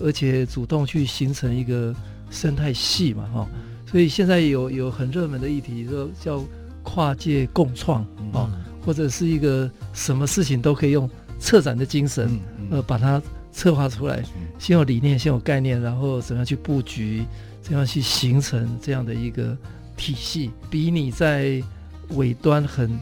[0.00, 1.94] 而且主动去形成一个
[2.30, 3.48] 生态系嘛，哈，
[3.86, 6.44] 所以现在有有很热门的议题，说叫
[6.82, 8.50] 跨界共创啊，
[8.84, 12.38] 或者是一个什么事情都可以用策展的精神，
[12.70, 13.20] 呃，把它
[13.52, 14.22] 策划出来，
[14.58, 17.24] 先有理念，先有概念，然后怎样去布局，
[17.60, 19.56] 怎样去形成这样的一个
[19.96, 21.62] 体系，比你在
[22.10, 22.98] 尾端很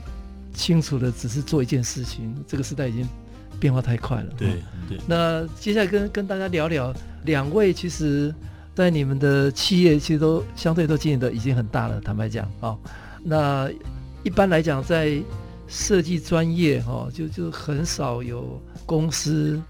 [0.54, 3.06] 清楚的只是做一件事情，这个时代已经。
[3.58, 4.98] 变化太快了，对对。
[5.06, 6.94] 那接下来跟跟大家聊聊，
[7.24, 8.34] 两位其实，
[8.74, 12.00] 在你们的企业其实都相对都经营的已经很大了。
[12.00, 12.78] 坦白讲啊、哦，
[13.22, 13.70] 那
[14.22, 15.18] 一般来讲，在
[15.68, 19.60] 设计专业哈、哦，就就很少有公司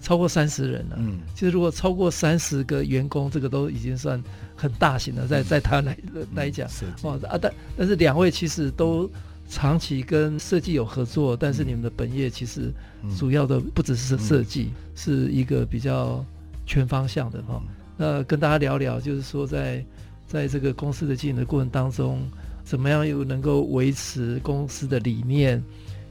[0.00, 0.96] 超过三十人了。
[0.98, 4.22] 嗯，其实如果超过三十个员工，这个都已经算
[4.56, 5.96] 很大型了，在在台湾来
[6.34, 6.68] 来讲，
[7.02, 9.10] 哦啊，但但是两位其实都。
[9.48, 12.72] 长期跟设计有合作，但是你们的本业其实
[13.16, 16.24] 主要的不只是设计，嗯、是一个比较
[16.66, 17.62] 全方向的哈。
[17.62, 19.84] 嗯、那跟大家聊聊，就是说在
[20.26, 22.20] 在这个公司的经营的过程当中，
[22.64, 25.62] 怎么样又能够维持公司的理念，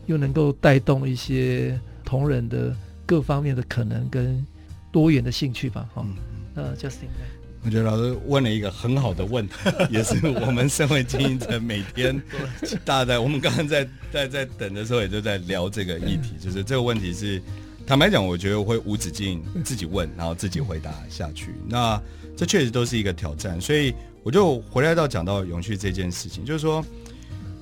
[0.05, 2.75] 又能够带动一些同仁的
[3.05, 4.45] 各方面的可能跟
[4.91, 5.89] 多元的兴趣吧？
[5.93, 6.15] 哈、嗯，
[6.53, 7.07] 那 Justin。
[7.65, 9.53] 我觉得老师问了一个很好的问题，
[9.89, 12.21] 也是我们身为经营者每天
[12.83, 17.41] 大家在我们刚刚在在在等的时候，也就在聊这个议题，就是这个问题是
[17.87, 21.55] 坦白讲，我觉得我会无止境自己问，然后自己回答下去。
[21.65, 21.99] 那
[22.35, 23.93] 这确实都是一个挑战，所以
[24.23, 26.83] 我就回来到讲到永续这件事情，就是说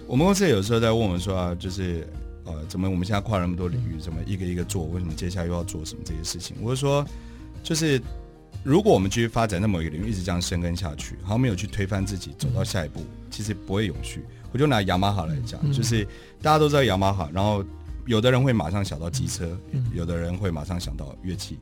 [0.08, 2.08] 我们公司有时候在问我们说啊，就是
[2.46, 6.58] 呃，怎么我们现在跨那么多领域，怎么一个一个做，为什么接下来又要做什么这些事情？
[6.60, 7.06] 我就说
[7.62, 8.02] 就是。
[8.64, 14.24] 如果我们继续发展在某一个领域，一直这样深耕下去，好像没有去推翻自己，走到下一步，其实不会永续。
[14.52, 16.06] 我就拿雅马哈来讲，就是
[16.42, 17.64] 大家都知道雅马哈，然后
[18.06, 19.58] 有的人会马上想到机车，
[19.94, 21.58] 有的人会马上想到乐器，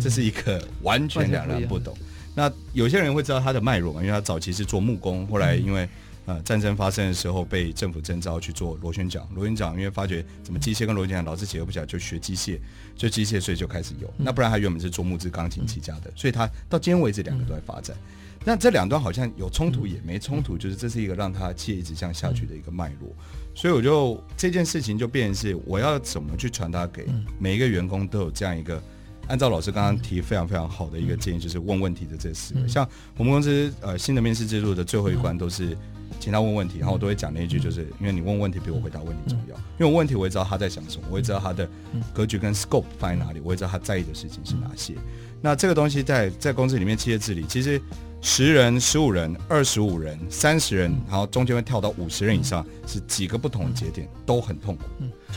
[0.00, 1.96] 这是一个完全两人不懂。
[2.34, 5.88] 那有些人会知道它的脉络嘛，因为他早期是做木工，后来因为。
[6.24, 12.60] 呃，战争发生的时候被政府征召去做螺旋桨，螺旋桨因为发觉怎么机械跟螺旋桨老是结合不起来，就学机械，
[12.94, 14.06] 就机械所以就开始有。
[14.18, 17.96] 嗯、那不然他原本是做木质钢琴起家的，嗯、所以他到今天为止两个都在发展。
[17.96, 23.08] 嗯、那这两段好像有冲突也没冲突，嗯、就是这是一个让他企业一直这样下去的一个脉络。
[23.08, 27.04] 嗯、所以我就这件事情就变成是我要怎么去传达给
[27.36, 28.80] 每一个员工都有这样一个，
[29.26, 32.60] 按照老师刚刚提非常非常好的一个建议，就是问问题的这四个。
[32.60, 35.76] 嗯、像我们公司呃新的面试制度的最后一关都是。
[36.22, 39.56] 请他问问题，然后我都会讲那一句，就是因为你问问题比我回答问题重要。
[39.76, 41.68] 因为我问题，我也知道他在想什么，我也知道他的
[42.14, 44.94] 格局跟 scope 放在哪里，我也知道他在意的事情是哪些。
[45.40, 47.82] 那这个东西在在公司里面企业治理，其实
[48.20, 54.84] 十人、十五人、二十五人、三十人，然后中间会跳到五十人以上，是几个不同的节点，都很痛苦。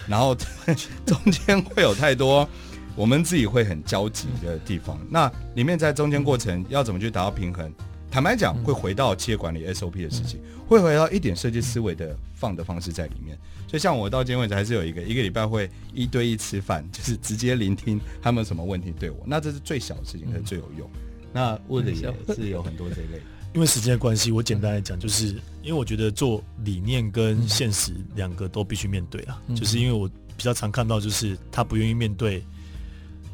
[0.07, 0.37] 然后
[1.03, 2.47] 中间会有太多
[2.95, 4.99] 我们自己会很焦急的地方。
[5.09, 7.73] 那里面在中间过程要怎么去达到平衡？
[8.11, 13.37] 坦白讲，会回到企业管理 SOP 的事情，会回到一点设计思维的放的方式在里面。
[13.67, 19.17] 所以像我到今天为止还是有一个一个礼拜会一对一吃饭，就是直接聆听他们有什么问题对我。
[19.25, 20.89] 那这是最小的事情，是最有用。
[21.33, 23.21] 那问的也是有很多这一类。
[23.53, 25.27] 因为时间的关系，我简单来讲，就是
[25.61, 29.41] 因为我觉得做理念跟现实两个都必须面对啊。
[29.55, 32.43] 就是因为我比较常看到，就是他不愿意面对。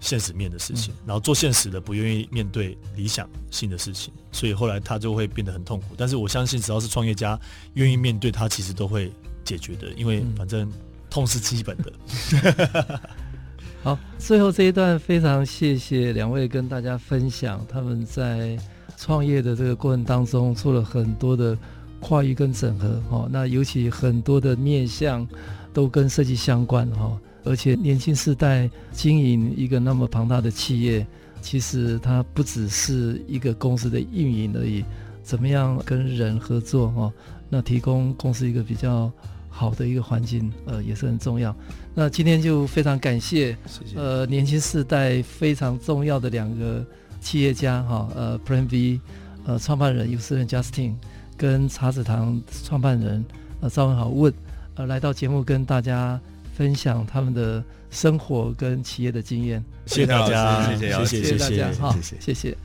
[0.02, 5.95] 现实面的事情，然后做现实的不愿意面对理想性的事情，所以后来他就会变得很痛苦。
[5.95, 7.39] 但是我相信，只要是创业家
[7.76, 9.10] 愿意面对，他其实都会
[9.45, 10.70] 解决的，因为反正
[11.10, 12.99] 痛是基本的。
[13.84, 18.58] 好，最后这一段非常谢谢两位跟大家分享他们在
[18.97, 21.58] 创业的这个过程当中做了很多的
[21.99, 25.28] 跨域跟整合哦，那尤其很多的面向
[25.74, 27.20] 都跟设计相关哈。
[27.44, 31.06] 而且年轻世代经营一个那么庞大的企业，
[31.42, 34.86] 其实它不只是一个公司的运营而已，
[35.24, 37.12] 怎么样跟人合作哦？
[37.50, 39.12] 那提供公司一个比较
[39.50, 41.56] 好的一个环境，呃，也是很重要。
[41.96, 46.86] 那今天就非常感谢，谢谢呃，年轻世代非常重要的两个
[47.20, 49.00] 企业家哈，呃，Plan V，
[49.46, 50.94] 呃，创办人游思任 Justin
[51.36, 53.26] 跟茶子堂创办人
[53.62, 54.34] 呃赵文豪 Wood，
[54.76, 56.22] 呃，来到节目跟大家。
[56.62, 62.55] 分享他们的生活跟企业的经验，谢谢大家，谢谢，谢谢大家，好，谢谢。